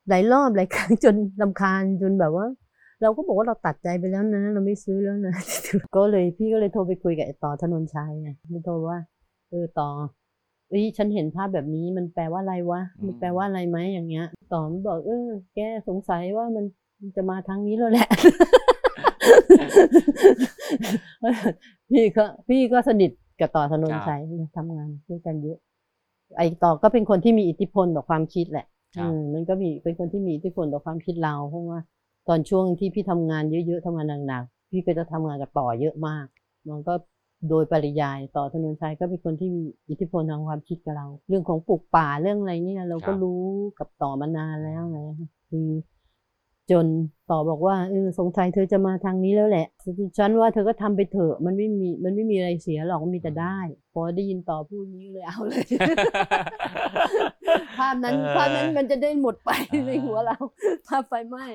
[0.10, 2.46] หลายรอบหลายครั้งจนลำคาญจนแบบว่า
[3.02, 5.36] เราก็บอกว่าเราตัดใจไปแล้วนะ เราไม่ซื้อแล้วนะ
[5.96, 8.98] ก็เลยพี่ก็เลยโทรไปคุยกับไอ้ต่อถนนชัยไงมันโทรว่า
[9.50, 9.90] เออต่อ
[10.70, 16.66] เอ้ยฉันเห็นภาพแบบนี้มันแปลว่าอะไรวะ มันแปลว่าอะไรไหมอย่างเงี้ยต่อมันบอกเออแกสงสัยว่ามัน
[17.02, 18.10] มันจะมาทางนี้แล้วแหละ
[21.90, 24.22] พี่ก็พี่ก็สนิทกับต่อธนนชัย
[24.58, 25.58] ทำงานด้วยกันเยอะ
[26.38, 28.66] ไอ้ต่อก็เป็นคนที่มีอิทธิพลต่อความคิดแหละ
[28.98, 31.80] ครับอืมมันก็มีเป็นคนที่มีอิทธิพลต่อความคิดเราเพราะว่า
[32.28, 36.26] ตอนช่วงที่พี่ทำงานเยอะๆทำงานหนักๆพี่ก็จะทำงานกับต่อเยอะมาก
[36.70, 36.94] มันก็
[37.50, 43.44] โดยปริยายต่อธนนชัยก็เป็นคนที่มีอิทธิพลทางความคิดกับเรา เรื่องของปลูกป่าเรื่องอะไรเนี่ยเราก็ครับรู้
[43.80, 45.00] กับต่อมานานแล้วไง
[45.50, 45.68] คือ
[46.72, 46.86] จน
[47.32, 49.68] ต่อบอกว่าเออสงสัยเธอจะมาทางนี้แล้วแหละ
[50.18, 53.58] ฉันว่าเธอก็ทำไปเถอะมันไม่มีมันไม่มีอะไรเสียหรอกมันมีแต่ได้
[53.94, 55.66] พอได้ยินต่อพูดนี้เลยเอาเลย
[57.78, 60.38] ภาพนั้นเออภาพนั้นมันจะได้หมดไปอ่าในหัวเรา
[60.88, 61.46] ภาพไฟไหม้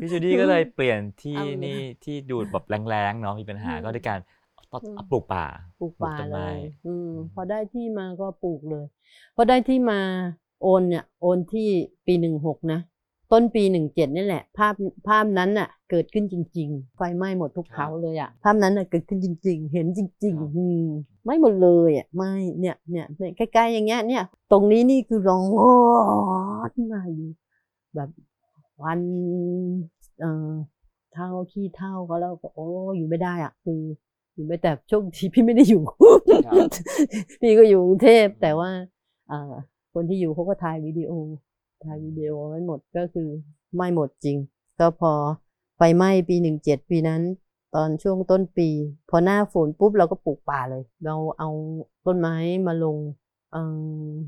[0.00, 4.18] พี่จูดี้ก็เลยเปลี่ยนที่เอาเลยนี่ที่ดูดแบบแรงๆเนาะมีปัญหาอืมก็ด้วยการ
[4.72, 5.44] ตัดอืมปลูกป่า
[5.78, 6.56] ปลูกป่าปลูกต้นเลไม้ย
[6.86, 8.84] อืมพอได้ที่มาก็ปลูกเลย
[9.36, 10.00] พอได้ที่มา
[10.62, 11.68] โอนเนี่ยโอนที่
[12.06, 12.80] ปีหนึ่งหกนะ
[13.32, 14.74] ต้นปีหนึ่งเจ็ดนี่แหละ ภาพ
[15.08, 20.84] ภาพนั้นน่ะ เกิดขึ้นจริง ๆ ไฟไหม้หมดทุกครับเขาเลยอะภาพนั้นน่ะเกิดขึ้นจริง ๆ เห็นจริงครับๆอืม
[21.24, 25.70] ไหม่หมดเลยอะไหม่เนี่ยเนี่ยเนี่ยใกล้ๆอย่างเงี้ยเนี่ย ตรงนี้นี่คือร้องโอ้
[26.92, 27.28] มาอยู่
[27.94, 28.08] แบบ
[28.82, 29.00] วัน
[30.20, 30.52] เอ่อ
[31.12, 33.80] เท่าขี้เท่าก็แล้วก็โอ้อยู่ไม่ได้อะ คือ
[34.38, 35.82] อยู่ไม่แต่โชคดีพี่ไม่ได้อยู่
[36.46, 36.70] ครับ
[37.40, 38.70] พี่ก็อยู่กรุงเทพแต่ว่า
[39.28, 39.52] เอ่อ
[39.94, 41.12] คนที่อยู่เขาก็ถ่ายวิดีโอ
[41.84, 43.28] ถ่ายวิดีโอไว้หมดก็คือ
[43.74, 44.36] ไหม้หมดจริง
[44.80, 45.12] ก็พอ
[45.76, 47.22] ไฟไหม้ปีหนึ่งเจ็ดปีนั้น
[47.74, 48.68] ตอนช่วงต้นปี
[49.10, 51.50] พอหน้าฝนปุ๊บเราก็ปลูกป่าเลย เราเอา
[52.06, 52.36] ต้นไม้
[52.66, 52.96] มาลง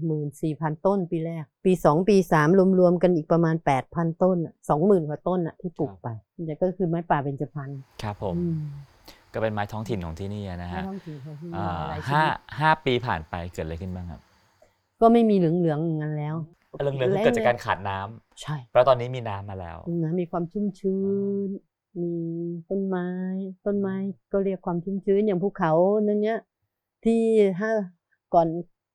[0.06, 2.48] หมื่นสี่พันต้นปีแรก ปีสองปีสาม
[2.80, 4.36] รวมๆกันอีกประมาณแปดพันต้น
[4.68, 7.70] สองหมื่นกว่าต้นอะที่ปลูกไปนี่ก็คือไม้ป่าเบญจพรรณ
[8.02, 8.60] ครับผมอืม
[9.34, 14.20] ก็เป็นไม้ท้องถิ่นของที่นี่นะไม่ฮะต้องถือเขาที่อ่าหลายชีห้าวิตห้าปีผ่านไปเกิดอะไรขึ้นบ้างครับ
[15.00, 16.36] ก็ไม่มีเหลืองๆอย่างนั้นแล้ว
[16.82, 21.00] เรื่องเรื่องเกิดจากการขาดน้ำใช่เพราะตอนนี้มีน้ำมาแล้ว นะมีความชุ่มชื้
[21.46, 21.48] น
[22.00, 22.14] มี
[22.68, 23.08] ต้นไม้
[23.66, 23.94] ต้นไม้
[24.32, 25.72] ก็เรียกความชุ่มชื้นอย่างภูเขา
[26.06, 26.38] นั่นเนี้ย
[27.04, 27.20] ที่
[27.60, 27.70] ห้า
[28.34, 28.48] ก่อน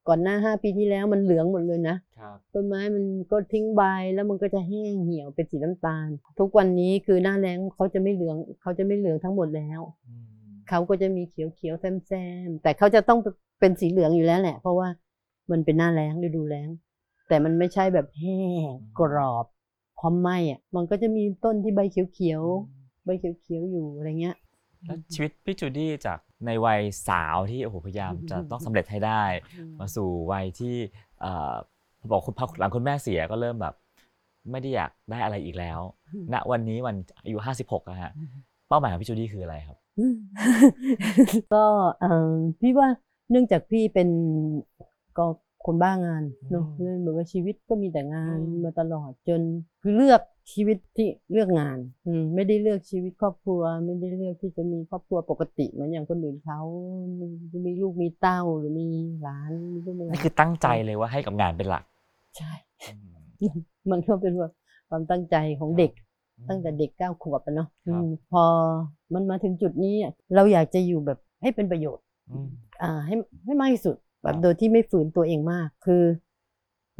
[0.08, 3.82] ก่อนหน้าห้าปีที่แล้วมันเหลืองหมดเลยนะ ครับต้นไม้มันก็ทิ้งใบ
[4.14, 6.08] แล้วมันก็จะแห้งเหี่ยวเป็นสีน้ำตาล
[6.40, 9.82] ทุกวันนี้คือหน้าแล้งเขาจะไม่เหลืองเขาจะไม่เหลืองทั้งหมดแล้ว
[10.70, 12.11] เขาก็จะมีเขียวเขียวๆแซมแซ
[12.47, 13.20] มๆแต่เขาจะต้อง
[13.59, 14.88] เป็นสีเหลืองอยู่แล้วแหละ เพราะว่า
[15.51, 16.70] มันเป็นหน้าแล้งฤดูแล้ง
[17.28, 18.39] แต่มันไม่ใช่แบบแห้
[18.72, 19.45] งกรอบ
[19.99, 24.36] พร้อมไหมอะ มันก็จะมีต้นที่ใบเขียวเขียวๆใบเขียวเขียวๆอยู่อะไรเงี้ย
[24.86, 29.24] แล้วชีวิตพี่จูดี้จากในวัยสาวที่โอ้โหพยายามจะต้องสำเร็จให้ได้
[29.80, 30.76] มาสู่วัยที่
[31.22, 31.53] เอ่อ
[32.11, 33.76] บอกคุณพอหลังคุณแม่เสียก็เริ่มแบบ
[34.51, 35.80] ไม่ได้อยากได้อะไรอีกแล้ว
[36.13, 38.11] อืมณวันนี้วันอายุ56อะฮะ
[38.70, 39.78] เป้าหมายของพี่จูดี้คืออะไรครับ
[41.54, 41.64] ก็
[42.02, 42.89] เออพี่ว่า
[43.32, 44.10] เนื่องจากพี่เป็น
[45.18, 45.26] ก็
[45.66, 49.41] คนบ้างานเนอะอืมเหมือนว่าชีวิตก็มีแต่งานอืมมาตลอดจน
[49.82, 50.22] คือเลือก
[50.54, 56.60] ชีวิตที่เลือกงานอืมไม่ได้เลือกชีวิตครอบครัว ไม่ได้เลือกที่จะมีครอบครัวปกติเหมือนอย่างคนอื่นเขา
[57.20, 57.28] มี
[57.66, 58.88] มีลูกมีเต้าหรือมี
[59.22, 61.84] หลานมีลูกมีหลานี่นคือตั้งใจเลยว่าให้กับงานเป็นหลัก
[62.38, 62.52] ใช่
[63.91, 64.50] มันก็เป็นว่า
[64.89, 65.91] ความตั้งใจของเด็ก
[66.50, 68.44] ตั้งแต่เด็กเก้าขวบอะเนาะครับอืมพอ
[69.14, 72.48] มันมาถึงจุดนี้อะเราอยากจะอยู่แบบให้เป็นประโยชน์อืม
[72.84, 73.16] อ่าให้
[73.46, 76.04] ให้มากที่สุดแบครับบโดยที่ไม่ฝืนตัวเองมาก คือ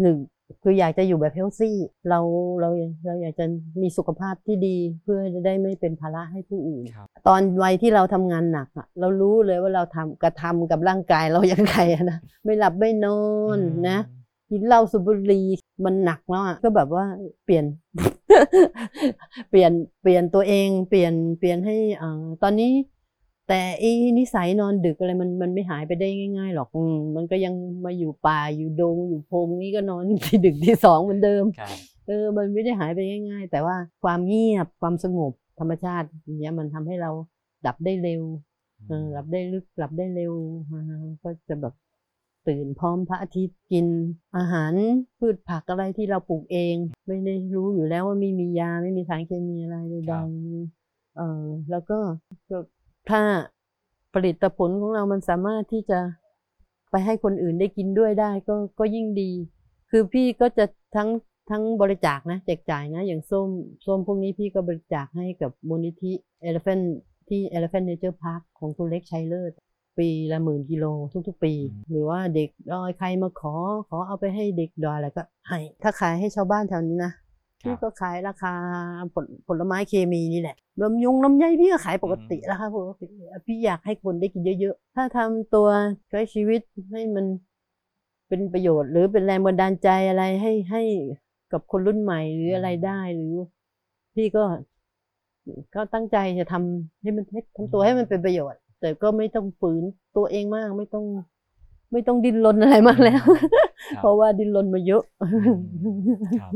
[0.02, 0.18] หนึ่ง
[0.64, 1.76] คืออยากจะอยู่แบบเฮลซี่
[2.10, 2.20] เรา
[2.62, 2.70] เรา
[3.06, 3.46] เราอยากจะ
[3.82, 13.22] มีสุขภาพที่ดีเพื่อจะได้ไม่เป็นภาระให้ผู้อื่นครับตอนวัยที่เราทำงานหนักอะเรารู้เลยว่าเราทำกระทำกับร่างกายเรายังไงอะนะไม่หลับไม่นอ
[13.58, 13.60] น
[13.90, 13.98] นะ
[14.50, 15.46] กินเหล้าสูบบุหรี่
[15.86, 17.06] มันหนักแล้วอะก็แบบว่า
[17.46, 17.66] เปลี่ยน
[19.50, 19.72] เปลี่ยน
[20.02, 22.72] เปลี่ยนตัวเอง เปลี่ยนเปลี่ยนให้อ่าตอนนี้
[23.48, 27.54] แต่ไอ้นิสัยนอนดึกอะไรมันมันไม่หายไปได้ง่าย ๆ หรอกอืมมันก็ยัง
[27.86, 31.78] มาอยู่ป่าอยู่ดง อยู่พงนี่ก็นอนที่ดึกที่สองเหมือนเดิมครับ
[32.08, 37.12] เออมันไม่ได้หายไปง่าย ๆ แต่ว่าความเงียบความสงบธรรมชาติอย่างเนี้ยมันทำให้เรา
[37.66, 38.24] ดับได้เร็ว
[38.88, 40.34] เออหลับได้ลึกหลับได้เร็ว
[40.70, 41.74] อ่าก็จะแบบ
[42.48, 43.86] ตื่นพร้อมพระอาทิตย์กิน
[44.38, 44.74] อาหาร
[45.20, 46.76] พืชผักอะไรที่เราปลูกเอง
[47.08, 51.98] ไม่ได้รู้อยู่แล้วว่าไม่มียาไม่มีสารเคมีอะไรใดๆเออแล้วก็
[52.50, 52.58] ก็
[53.10, 53.22] ถ้า
[54.14, 56.00] ผลิตผลของเรามันสามารถที่จะ
[56.91, 59.32] ไปให้คนอื่นได้กินด้วยได้ก็ก็ยิ่งดี
[59.91, 60.66] คือพี่ก็จะ
[60.96, 61.10] ทั้ง
[61.50, 63.50] ทั้งบริจาคนะแจกจ่ายนะ อย่างส้ม
[63.86, 66.14] ส้มพวกนี้พี่ก็บริจาคให้กับมูลนิธิ
[66.50, 66.86] Elephant
[67.30, 69.52] ที่ Elephant Nature Park ของคุณเล็กชัยเลิศ
[69.98, 70.86] ปีละหมื่นกิโล
[71.28, 73.54] ทุกๆ ปีอืมหรือว่าเด็กดอยใครมาขอ
[73.89, 77.12] ขอเอาไปให้เด็กดอยอะไรก็ให้ถ้าขายให้ชาวบ้านแถวนี้นะ
[77.64, 78.54] ครัพี่บก็ขายราคา
[79.14, 83.06] ผลผลไม้เคมีนี่แหละลำยงลำไยพี่ก็ขายปกติอืมราคาปกติ
[83.46, 85.68] พี่อยากให้คนได้กินเยอะๆ ถ้าทำตัว
[86.10, 87.26] ใช้ชีวิตให้มัน
[88.28, 90.82] เป็นประโยชน์ หรือเป็นแรงบันดาลใจอะไรให้ให้
[91.52, 93.34] กับคนรุ่นใหม่หรืออะไรได้หรือ
[94.16, 94.43] พี่ก็
[95.76, 99.84] ก็ตั้งใจจะทำให้มันให้ทำตัวให้มันเป็นประโยชน์ แต่ก็ไม่ต้องฝืน
[100.17, 101.05] ตัวเองมากไม่ต้อง
[101.91, 105.03] ไม่ต้องดิ้นรนอะไรมากแล้วครับเพราะว่าดิ้นรนมาเยอะ
[106.41, 106.53] ครับ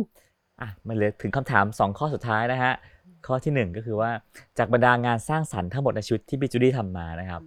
[0.61, 2.73] อะมันเหลยถึงคำถาม 2 ข้อสุดท้ายนะฮะ
[3.25, 4.11] ข้อทีหนึ่1 ก็คือว่า
[4.57, 7.41] จากบรรดางานสร้างสรรค์ทั้งหมดในชีวิตที่พี่จูดี้ทำมานะครับ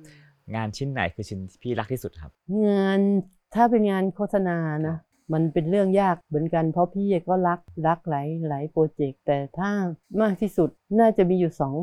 [0.55, 2.31] งานชิ้นไหนคือชิ้นที่พี่รักที่สุดครับ
[2.69, 2.99] งาน
[3.55, 4.57] ถ้าเป็นงานโฆษณา
[4.89, 4.97] นะ
[5.33, 9.71] มันเป็นเรื่องยากเหมือนกันเพราะพี่ก็รักรักหลายหลายโปรเจกต์แต่ถ้า
[10.21, 10.69] มากที่สุด
[11.01, 11.77] น่าจะมีอยู่สอง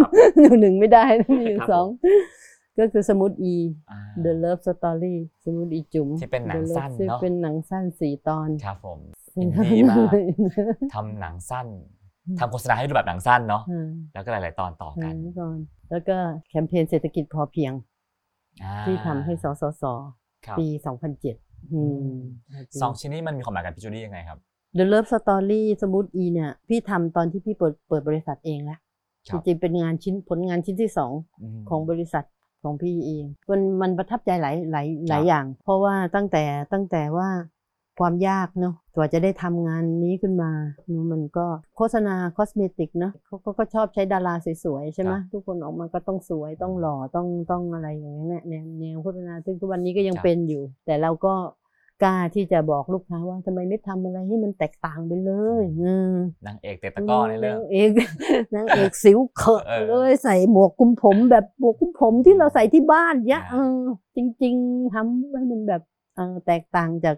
[0.00, 0.10] ครับ
[0.60, 1.04] หนึ่งไม่ได้
[1.38, 1.86] มีอยู่ครับสอง
[2.78, 3.54] ก็คือสมุดอี
[3.90, 8.98] อ่า The Love Story สมุดอีจุ๋มที่เป็นหนัง The Love สั้นที่เนอะเป็นหนังสั้นสี่ตอนครับผม
[9.36, 10.12] อินดี้มาก
[10.94, 11.66] ทำหนังสั้น
[12.38, 15.58] ทำโฆษณาให้ดูแบบหนังสั้นเนาะอ่าแล้วก็หลาย ๆ ตอนต่อหกันันงก่อน
[15.90, 16.16] แล้วก็
[16.48, 17.72] แคมเปญเศรษฐกิจพอเพียง
[18.62, 19.84] อ่าที่ทำให้สสส
[20.46, 21.51] ครับปี 2007อืม
[22.80, 24.38] สองชิ้นนี้มันมีความหมายกับพี่จูดี้ยังไงครับ
[24.78, 28.78] The Love Story Smooth E เนี่ยพี่ทำตอนที่พี่เปิดเปิดบริษัทเองแล้ว
[29.28, 31.12] ครับจริงๆเป็นงานชิ้นผลงานชิ้นที่สอง
[31.60, 32.24] มของบริษัท
[32.62, 37.28] ของพี่เอง มันมันประทับใจหลายหลายหลายครับอย่าง เพราะว่าตั้งแต่ตั้งแต่ว่า
[38.00, 40.50] ความยากเนาะกว่าจะได้ทำงานนี้ขึ้นมา
[41.12, 44.34] มันก็โฆษณา cosmetic เนาะเขาก็ก็ชอบใช้ดารา
[44.64, 51.34] สวยๆ ใช่ไหมทุกคนออกมาก็ต้องสวยต้องหล่อต้องต้องอะไรอย่างเงี้ยแนวแนวโฆษณาซึ่งทุกวันนี้ก็ยังเป็นอยู่ แต่เราก็
[52.02, 55.32] กล้าที่จะบอกลูกค้าว่าทำไมไม่ทำอะไรให้มันแตกต่างไปเล
[55.62, 56.16] ยอืม
[56.46, 57.90] นางเอกเตะตะกร้อในเรื่องนางเอก
[58.54, 63.82] นางเอกสิวเขอะเออเลยใส่หมวกคลุมผมแบบหมวกคลุมผมที่เราใส่ที่บ้านเนี้ยอ่าเออ
[64.16, 65.82] จริง ๆทำให้มันแบบ
[66.16, 67.16] เออแตกต่างจาก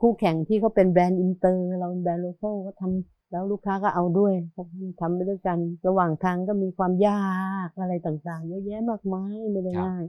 [0.00, 4.62] คู่แข่งที่เขาเป็นแบรนด์อินเตอร์ เราเป็นแบรนด์ local ก็ทำแล้วลูกค้าก็เอาด้วยเขา
[5.00, 10.04] ทำไปด้วยกัน ระหว่างทางก็มีความยากอะไรต่างๆ เยอะแยะมากมายไม่ได้ง่าย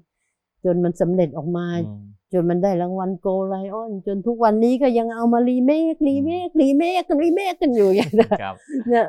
[0.64, 8.56] จนมันสำเร็จออกมาอืมจนมันได้รางวัล Gold Lion จนทุกวันนี้ก็ยังเอามา remake remake remake remake กันอยู่อย่างนั้นครับ
[8.90, 9.06] เนี่ย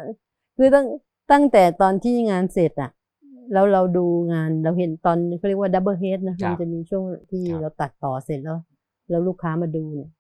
[0.57, 0.87] คือตั้ง
[1.33, 2.91] ตั้งแต่ตอนที่งานเสร็จอะ
[3.53, 8.59] แล้วเราดูงานเราเห็นตอนเขาเรียกว่า double head นะครัมันจะมีช่วงที่ครับเราตัดต่อเสร็จแล้ว
[9.11, 10.11] แล้วลูกค้ามาดูเนี่ย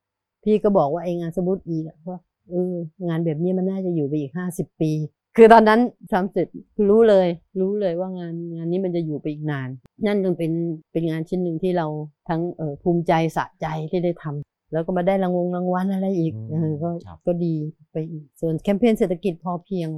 [0.44, 2.18] พี่ก็บอกว่าไอ้งาน Smooth E อะว่า
[2.50, 2.74] เออ
[3.08, 4.92] งานแบบนี้มันน่าจะอยู่ไปอีกห้าสิบปี
[5.36, 5.80] คือตอนนั้น
[6.12, 7.28] ทำเสร็จคือรู้เลย
[7.60, 9.68] รู้เลยว่างานงานนี้มันจะอยู่ไปอีกนาน
[10.06, 10.52] นั่นจึงเป็น
[10.92, 11.86] เป็นงานชิ้นหนึ่งที่เรา
[12.28, 17.54] ทั้งเออภูมิใจสะใจที่ได้ทำแล้วก็มาได้รางวงรางวัลอะไรอีกอืมเออก็ครับก็ดี
[17.92, 19.90] ไปอีกส่วนแคมเปญเศรษฐกิจพอเพียง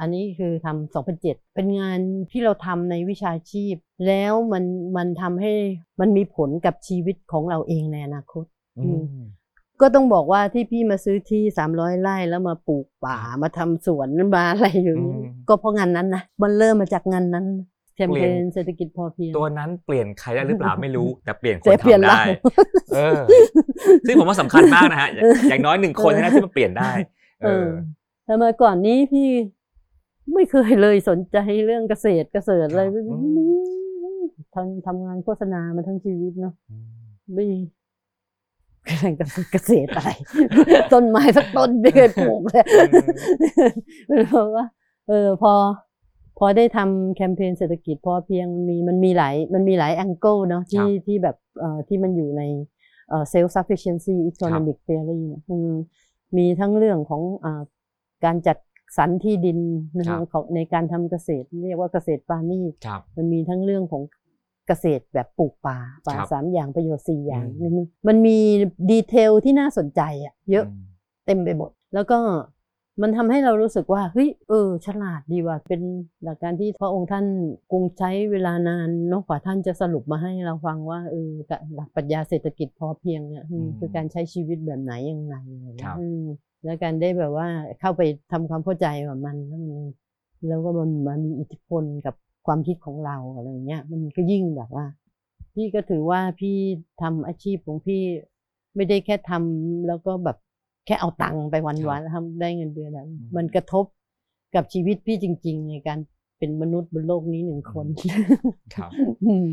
[0.00, 1.98] อันนี้คือทำ2007เป็นงาน
[2.30, 3.74] ที่เราทำในวิชาชีพ
[4.06, 4.64] แล้วมัน
[4.96, 5.52] มันทำให้
[6.00, 8.44] มันมีผลกับชีวิตของเราเองในอนาคต
[8.78, 9.02] อืม
[9.80, 17.46] ก็ต้องบอกว่าที่พี่มาซื้อที่300ไร่แล้วมาปลูกป่ามาทำสวนมาอะไรอย่างนี้อืมก็เพราะงานนั้นนะมันเริ่มมาจากงานนั้น
[17.96, 22.34] แคมเปเปลี่ยนญเศรษฐกิจพอเพียงตัวนั้นเปลี่ยนใครได้หรือเปล่าไม่รู้แต่เปลี่ยนคแต่นเปลี่ยนทำได้เรา
[22.94, 23.20] เออ
[24.06, 26.90] ซึ่งผมว่าสำคัญมากนะฮะอย่างอย่างน้อยหนึ่งคนนะที่มันเปลี่ยนได้
[27.42, 27.68] เอเอออ
[28.24, 29.28] แต่เมื่อก่อนนี้พี่
[30.34, 33.16] ไม่เคยเลยสนใจเรื่องเกษตรเกษตรอะไรครับไม่อื
[34.20, 34.22] ม
[34.54, 36.54] ทำทำงานโฆษณามาทั้งชีวิตเนาะ
[37.34, 37.46] ไม่
[38.86, 40.10] แข่งกับเกษตรอะไร
[40.92, 42.64] ต้นไม้สักต้นไม่เคยปลูกเลย
[44.28, 44.64] เพราะว่า
[45.08, 45.52] เอเออพอ
[46.38, 52.42] พอได้ทำแคมเปญเศรษฐกิจพอเพียงมีมันมีหลายมันมีหลายแองเกิลเนาะที่ที่แบบเอ่อที่มันอยู่ใน
[53.08, 55.72] เอ่อ self sufficiency economic theory เนี่ยอืม
[56.36, 57.62] มีทั้งเรื่องของอ่า
[58.24, 58.58] การจัด
[58.96, 59.58] สรรที่ดิน
[59.98, 64.02] นะครัคะบของในการทำเกษตร เรียกว่าเกษตรปาณีตครับมันมีทั้งเรื่องของ
[64.70, 68.38] เกษตรแบบปลูกป่าป่าครับสามอย่างประโยชน์สี่อย่างอืมมันมี
[68.90, 70.82] ดีเทลที่น่าสนใจอะเยอะม
[71.26, 72.18] เต็มไปหมด แล้วก็
[73.02, 75.80] มันทำให้เรารู้สึกว่าเฮ้ยเออ ฉลาดดีว่ะเป็น
[76.24, 77.26] หลักการที่พระองค์ท่าน
[77.72, 81.30] คงใช้เวลานานเนอะกว่าท่านจะสรุปมาให้เราฟังว่าเออ
[81.74, 86.22] หลักปรัชญาเศรษฐกิจพอเพียงเนี่ยอืมอืมคือการใช้ชีวิตแบบไหนยังไงอะไรเงี้ครัยบอืม
[86.64, 87.48] แล้วการได้แบบว่า
[87.80, 88.02] เข้าไป
[88.32, 89.72] ทำความเข้าใจกับมันแล้วมัน
[90.48, 92.14] แล้วก็มันมามีอิทธิพลกับ
[92.46, 94.86] ความคิดของเราอะไรเงี้ยมันก็ยิ่งแบบว่า
[95.54, 96.56] พี่ก็ถือว่าพี่
[97.02, 98.02] ทำอาชีพของพี่
[98.76, 100.36] ไม่ได้แค่ทำแล้วก็แบบ
[100.86, 103.84] แค่เอาตังค์ไปวันครัวันบทำได้เงินเดือนอะอืมมันกระทบ
[104.54, 105.98] กับชีวิตพี่จริง ๆ ในการ
[106.38, 107.86] เป็นมนุษย์บนโลกนี้หนึ่งคน
[108.74, 108.90] ครับ
[109.24, 109.48] อืม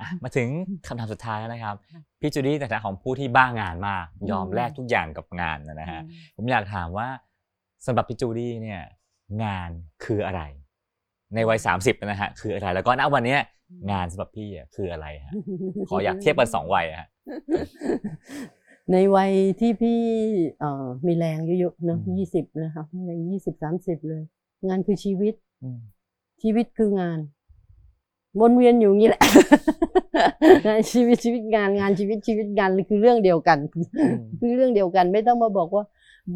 [0.00, 0.48] อะมาถึง
[0.86, 1.76] คำถามสุดท้ายแล้วนะครับ
[2.20, 6.00] พี่จูดี้ในฐานะของผู้ที่บ้างานมากยอมอืมแลกทุกอย่างกับงานนะฮะ
[6.36, 7.08] ผมอยากถามว่า
[7.86, 8.82] สำหรับพี่จูดี้เนี่ย
[9.44, 9.70] งาน
[10.04, 10.42] คืออะไร
[11.34, 13.40] ในวัยสามสิบนะฮะคืออะไรแล้วก็ณวันเนี้ย
[13.92, 15.32] งานสำหรับพี่อะคืออะไรฮะ
[15.88, 17.08] ขออยากเทียบกันสองวัยอะฮะ
[18.92, 20.00] ในวัยที่พี่
[20.58, 24.22] เอ่อมีแรงเยอะๆเนอะอืม ยี่สิบนะคะในยี่สิบสามสิบเลย
[24.68, 25.78] งานคือชีวิต อืม
[26.42, 27.18] ชีวิตคืองาน
[28.40, 29.22] วนเวียนอยู่อย่างนี้แหละ
[30.66, 33.58] งานชีวิตชีวิตงานงานชีวิตชีวิตงานคือเรื่องเดียวกัน
[34.40, 35.84] คือเรื่องเดียวกันไม่ต้องมาบอกว่า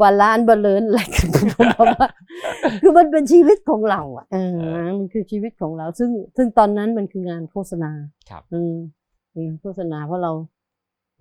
[0.01, 1.29] balance บาเลนอะไรกัน
[1.75, 2.09] เพราะว่า
[2.83, 7.91] คือมันเป็นชีวิตของเราอะเออมันคือชีวิตของเรา ซึ่งซึ่งตอนนั้นมันคืองานโฆษณา
[8.31, 8.75] ครับอืม
[9.31, 10.33] เป็นงานโฆษณาเพราะเรา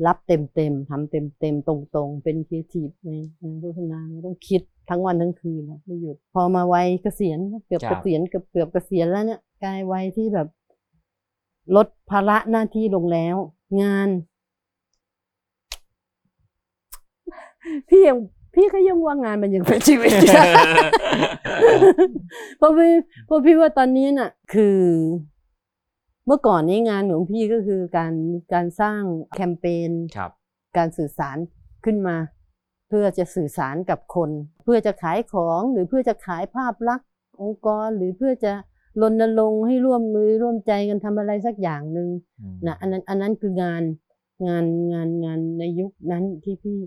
[0.07, 3.09] รับเต็มเต็มๆทำเต็มเต็มๆตรงตรงๆเป็นครีเอทีฟใน
[3.41, 10.47] งานโฆษณาเราต้องคิดทั้งวันทั้งคืนนะไม่หยุด พอมาวัยเกษียณเกือบครับเกษียณเกือบเกือบเกษียณแล้วเนี่ยกลายวัยที่แบบ
[11.75, 13.35] ลดภาระหน้าที่ลงแล้ว
[13.81, 14.09] งาน
[17.89, 18.17] พี่ยัง
[18.59, 20.11] พี่ก็ยังว่างานมันยังเป็นชีวิต
[22.57, 22.91] เพราะพี่
[23.25, 24.79] เพราะพี่ว่าตอนนี้น่ะ คือ
[26.25, 28.13] เมื่อก่อนนี้งานของพี่ก็คือการ
[28.53, 29.01] การสร้าง
[29.35, 30.31] แคมเปญครับ
[30.77, 31.37] การสื่อสาร
[31.85, 32.15] ขึ้นมา
[32.89, 34.29] เพื่อจะสื่อสารกับคน
[34.63, 37.07] เพื่อจะขายของหรือเพื่อจะขายภาพลักษณ์
[37.41, 38.53] องค์กรหรือเพื่อจะ
[39.01, 43.83] รณรงค์ให้ร่วมมือร่วมใจกันทำอะไรสักอย่างหนึ่งอืมนะอันนั้นอันนั้นคืองาน
[44.47, 46.77] งานงานงานในยุคนั้นที่พี่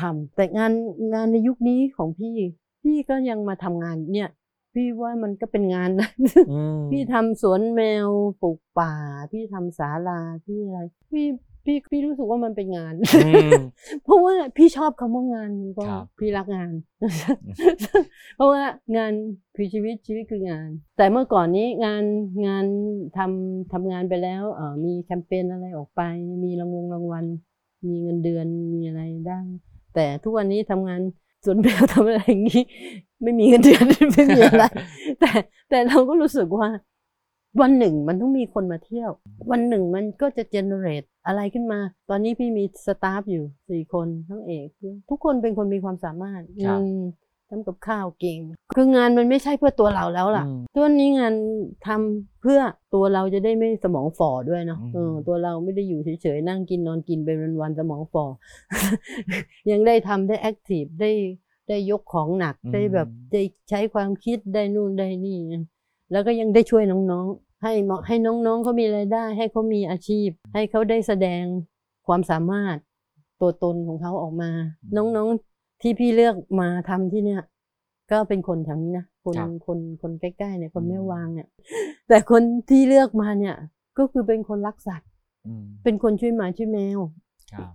[0.00, 0.72] ทำแต่งาน
[1.14, 2.36] งานในยุคนี้ของพี่
[2.82, 4.30] พี่ก็ยังมาทำงานเนี่ย
[4.74, 6.08] พี่ว่ามันก็เป็นงานนะ
[6.52, 8.08] อืมพี่ทำสวนแมว
[8.42, 8.92] ปลูกป่า
[9.32, 10.78] พี่ทำศาลาพี่อะไร
[11.12, 11.26] พี่
[11.64, 12.94] พี่พี่รู้สึกว่ามันเป็นงาน
[13.26, 13.50] อืม
[14.04, 16.72] เพราะว่าพี่ชอบคำว่างานก็ครับพี่รักงาน
[18.36, 18.62] เพราะว่า
[18.96, 19.12] งาน
[19.56, 22.04] คือชีวิตชีวิตคืองาน แต่เมื่อก่อนนี้งาน
[22.46, 22.66] งาน
[23.18, 26.02] ทำทำงานไปแล้วเออมีแคมเปญอะไรออกไป
[26.44, 27.26] มีรางวงรางวัล
[27.86, 29.40] มีเงินเดือนมีอะไรได้
[29.94, 31.00] แต่ทุกวันนี้ทำงาน
[31.44, 32.62] สวนแมวทำอะไรอย่างนี้
[33.22, 34.64] ไม่มีเงินเดือนไม่มีอะไร
[35.20, 35.30] แต่
[35.70, 36.68] แต่เราก็รู้สึกว่า
[37.60, 39.10] วันหนึ่งมันต้องมีคนมาเที่ยว
[39.50, 41.80] วันหนึ่งมันก็จะเจเนเรตอะไรขึ้นมา
[42.10, 44.68] ตอนนี้พี่มีสตาฟอยู่สี่คนทั้งเอก
[45.10, 47.00] ทุกคนเป็นคนมีความสามารถครับอืม
[47.50, 48.38] ทำกับข้าวเก่ง
[48.76, 51.34] คืองานมันไม่ใช่เพื่อตัวเราแล้วล่ะอืมตัวนี้งาน
[51.86, 52.60] ทำเพื่อ
[52.94, 57.28] ตัวเราจะได้ไม่สมองฝ่อด้วยเนาะอืมเออตัวเราไม่ได้อยู่เฉยๆนั่งกินนอนกินไป
[57.60, 58.24] วันๆสมองฝ่อ
[59.70, 61.12] ยังได้ทำได้แอคทีฟได้
[61.68, 65.38] ได้ยกของหนักได้แบบได้ใช้ความคิดได้นู่นได้นี่
[66.12, 71.42] แล้วก็ยังได้ช่วยน้องๆ ให้เหมาะให้น้องๆเขามีรายได้ ให้เขามีอาชีพ ให้เขาได้แสดง
[72.06, 72.76] ความสามารถ
[73.40, 74.50] ตัวตนของเขาออกมา
[74.96, 75.53] น้องๆ
[75.84, 77.42] ที่พี่เลือกมาทำที่เนี่ย
[78.10, 81.48] ก็เป็นคนแถวนี้นะคนครับคนคนใกล้ๆเนี่ยคนอืมแม่วางเนี่ย
[82.08, 83.54] แต่คนที่เลือกมาเนี่ย
[83.98, 85.10] ก็คือเป็นคนรักสัตว์
[85.46, 87.23] อืมเป็นคนช่วยหมาช่วยแมวครับ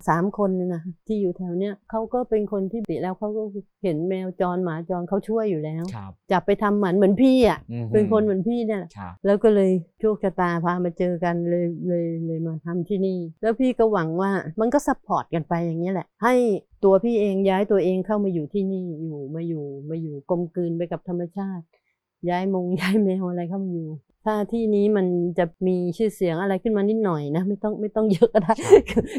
[0.07, 3.43] สามคนเนี่ยนะที่อยู่แถวเนี้ยเขาก็เป็นคนที่ปิแล้วเขาก็
[3.83, 16.33] เห็นแมวจรหมาจรเขาช่วยอยู่แล้วครับจับไปทำหมันเหมือนพี่อะอืมเป็นคนเหมือนพี่เนี่ยแหละครับแล้วก็เลยโชคชะตาพามาเจอกันเลยเลยเลยมาทำที่นี่ แล้วพี่ก็หวังว่ามันก็ support กันไปอย่างนี้แหละ ให้
[16.83, 21.65] ตัวพี่เองย้ายตัวเองเข้ามาอยู่ที่นี่อยู่มาอยู่มาอยู่กลมกลืนไปกับธรรมชาติ
[22.29, 23.87] ย้ายมงย้ายแมวอะไรเข้ามาอยู่
[24.29, 25.07] ถ้าที่นี้มัน
[25.37, 28.53] จะมีชื่อเสียงอะไรขึ้นมานิดหน่อยนะ ไม่ต้องไม่ต้องเยอะก็ได้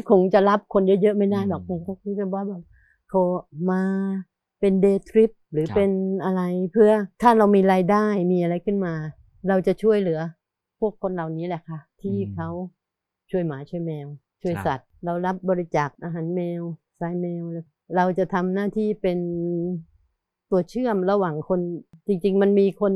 [0.09, 2.61] คงจะรับคนเยอะๆไม่ได้หรอกอืมคงคงจะว่าแบบ
[3.09, 3.13] โค
[3.69, 3.81] มา
[4.59, 5.91] เป็น day trip หรือครับเป็น
[6.25, 6.41] อะไร
[6.73, 6.91] เพื่อ
[7.21, 8.93] ถ้าเรามีรายได้มีอะไรขึ้นมา
[9.49, 10.19] เราจะช่วยเหลือ
[10.79, 12.49] พวกคนเหล่านี้แหละค่ะ ที่เขา
[13.31, 14.07] ช่วยหมาช่วยแมว
[14.41, 16.61] ช่วยสัตว์ เรารับบริจาคอาหารแมว
[16.99, 19.19] ทรายแมวแล้วเราจะทำหน้าที่เป็น
[20.51, 21.59] ตัวเชื่อมระหว่างคน
[22.07, 22.93] จริง ๆ มันมีคน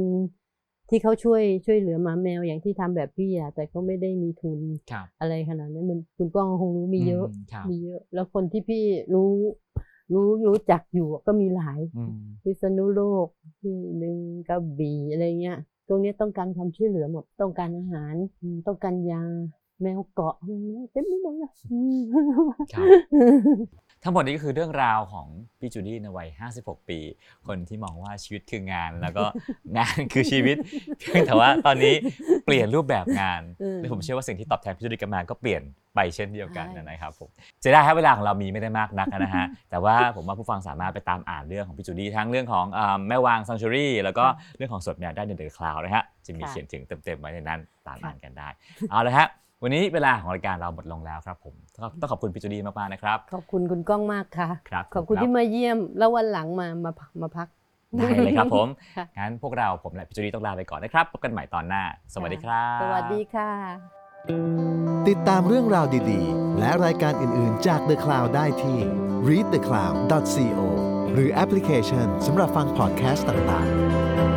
[0.89, 4.59] ที่เขาช่วยช่วยเหลือหมาแมวอย่างที่ทำแบบพี่อะแต่ก็ไม่ได้มีทุน
[4.91, 8.83] ครับอะไรขนาดนั้นมันคุณก้องคงรู้มีเยอะมครับมีเยอะ แล้วคนที่พี่
[9.13, 9.31] รู้
[10.13, 13.27] รู้รู้จักอยู่ก็มีหลายอืมพิษณุโลก
[13.61, 14.17] ที่หนึ่ง
[14.49, 15.57] กระบี่อะไรเงี้ย
[15.87, 19.23] ตรงเนี้ยต้องการความช่วยเหลือหมดต้องการอาหารอืมต้องการยา
[19.81, 22.01] แมวเกาะอืมเต็มไปหมดเลยอืม
[22.73, 22.87] ครับ
[24.03, 25.27] ทั้งหมดนี้ก็คือเรื่องราวของ
[25.59, 26.99] พี่จูดี้ในวัย 56 ปี
[27.47, 29.23] คนที่มองว่าชีวิตคืองาน แล้วก็
[29.77, 30.57] งานคือชีวิต
[30.99, 31.93] เพียงแต่ว่าตอนนี้
[32.45, 35.61] เปลี่ยนรูปแบบงานเออและผมเชื่อว่าสิ่งที่ตอบแทนพี่จูดี้กลับมาก็เปลี่ยน
[35.95, 37.29] ไปเช่นเดียวกันใช่นะครับผม
[37.61, 44.25] เสียดายครับเวลาของเรามีไม่ได้มากนักนะฮะ แต่ว่าผมว่าผู้ฟังสามารถไปตามอ่านเรื่องของพี่จูดี้ทั้งเรื่องของอ่าแม่วางซังชูรี่แล้วก็
[44.57, 48.49] เรื่องของสดแมวได้ในเดอะคลาวนะฮะจะมีเขียนถึงเต็มๆไว้ในนั้นตามอ่านกันได้
[48.91, 49.27] เอาละฮะ
[49.67, 57.47] วันนี้เวลาของรายการเราหมดลงแล้วครับผมต้องต้องขอบคุณพี่จูดี้มากๆนะครับ ขอบคุณคุณก้องมากค่ะ ครับขอบคุณรัที่มาเยี่ยมแล้ววันหลังมามาพักมาพัก
[57.97, 63.51] ได้เลยครับผมค่ะงั้นพวกเราผมและพี่จูดี้ต้องลาไปก่อนนะครับ พบกันใหม่ตอนหน้า สวัสดีครับ สวัสดีค่ะ
[65.09, 68.79] ติดตามเรื่องราวดีๆ และรายการอื่นๆจาก The Cloud ได้ที่
[69.27, 70.59] readthecloud.co
[71.13, 74.34] หรือแอปพลิเคชันสำหรับฟังพอดแคสต์ต่างๆ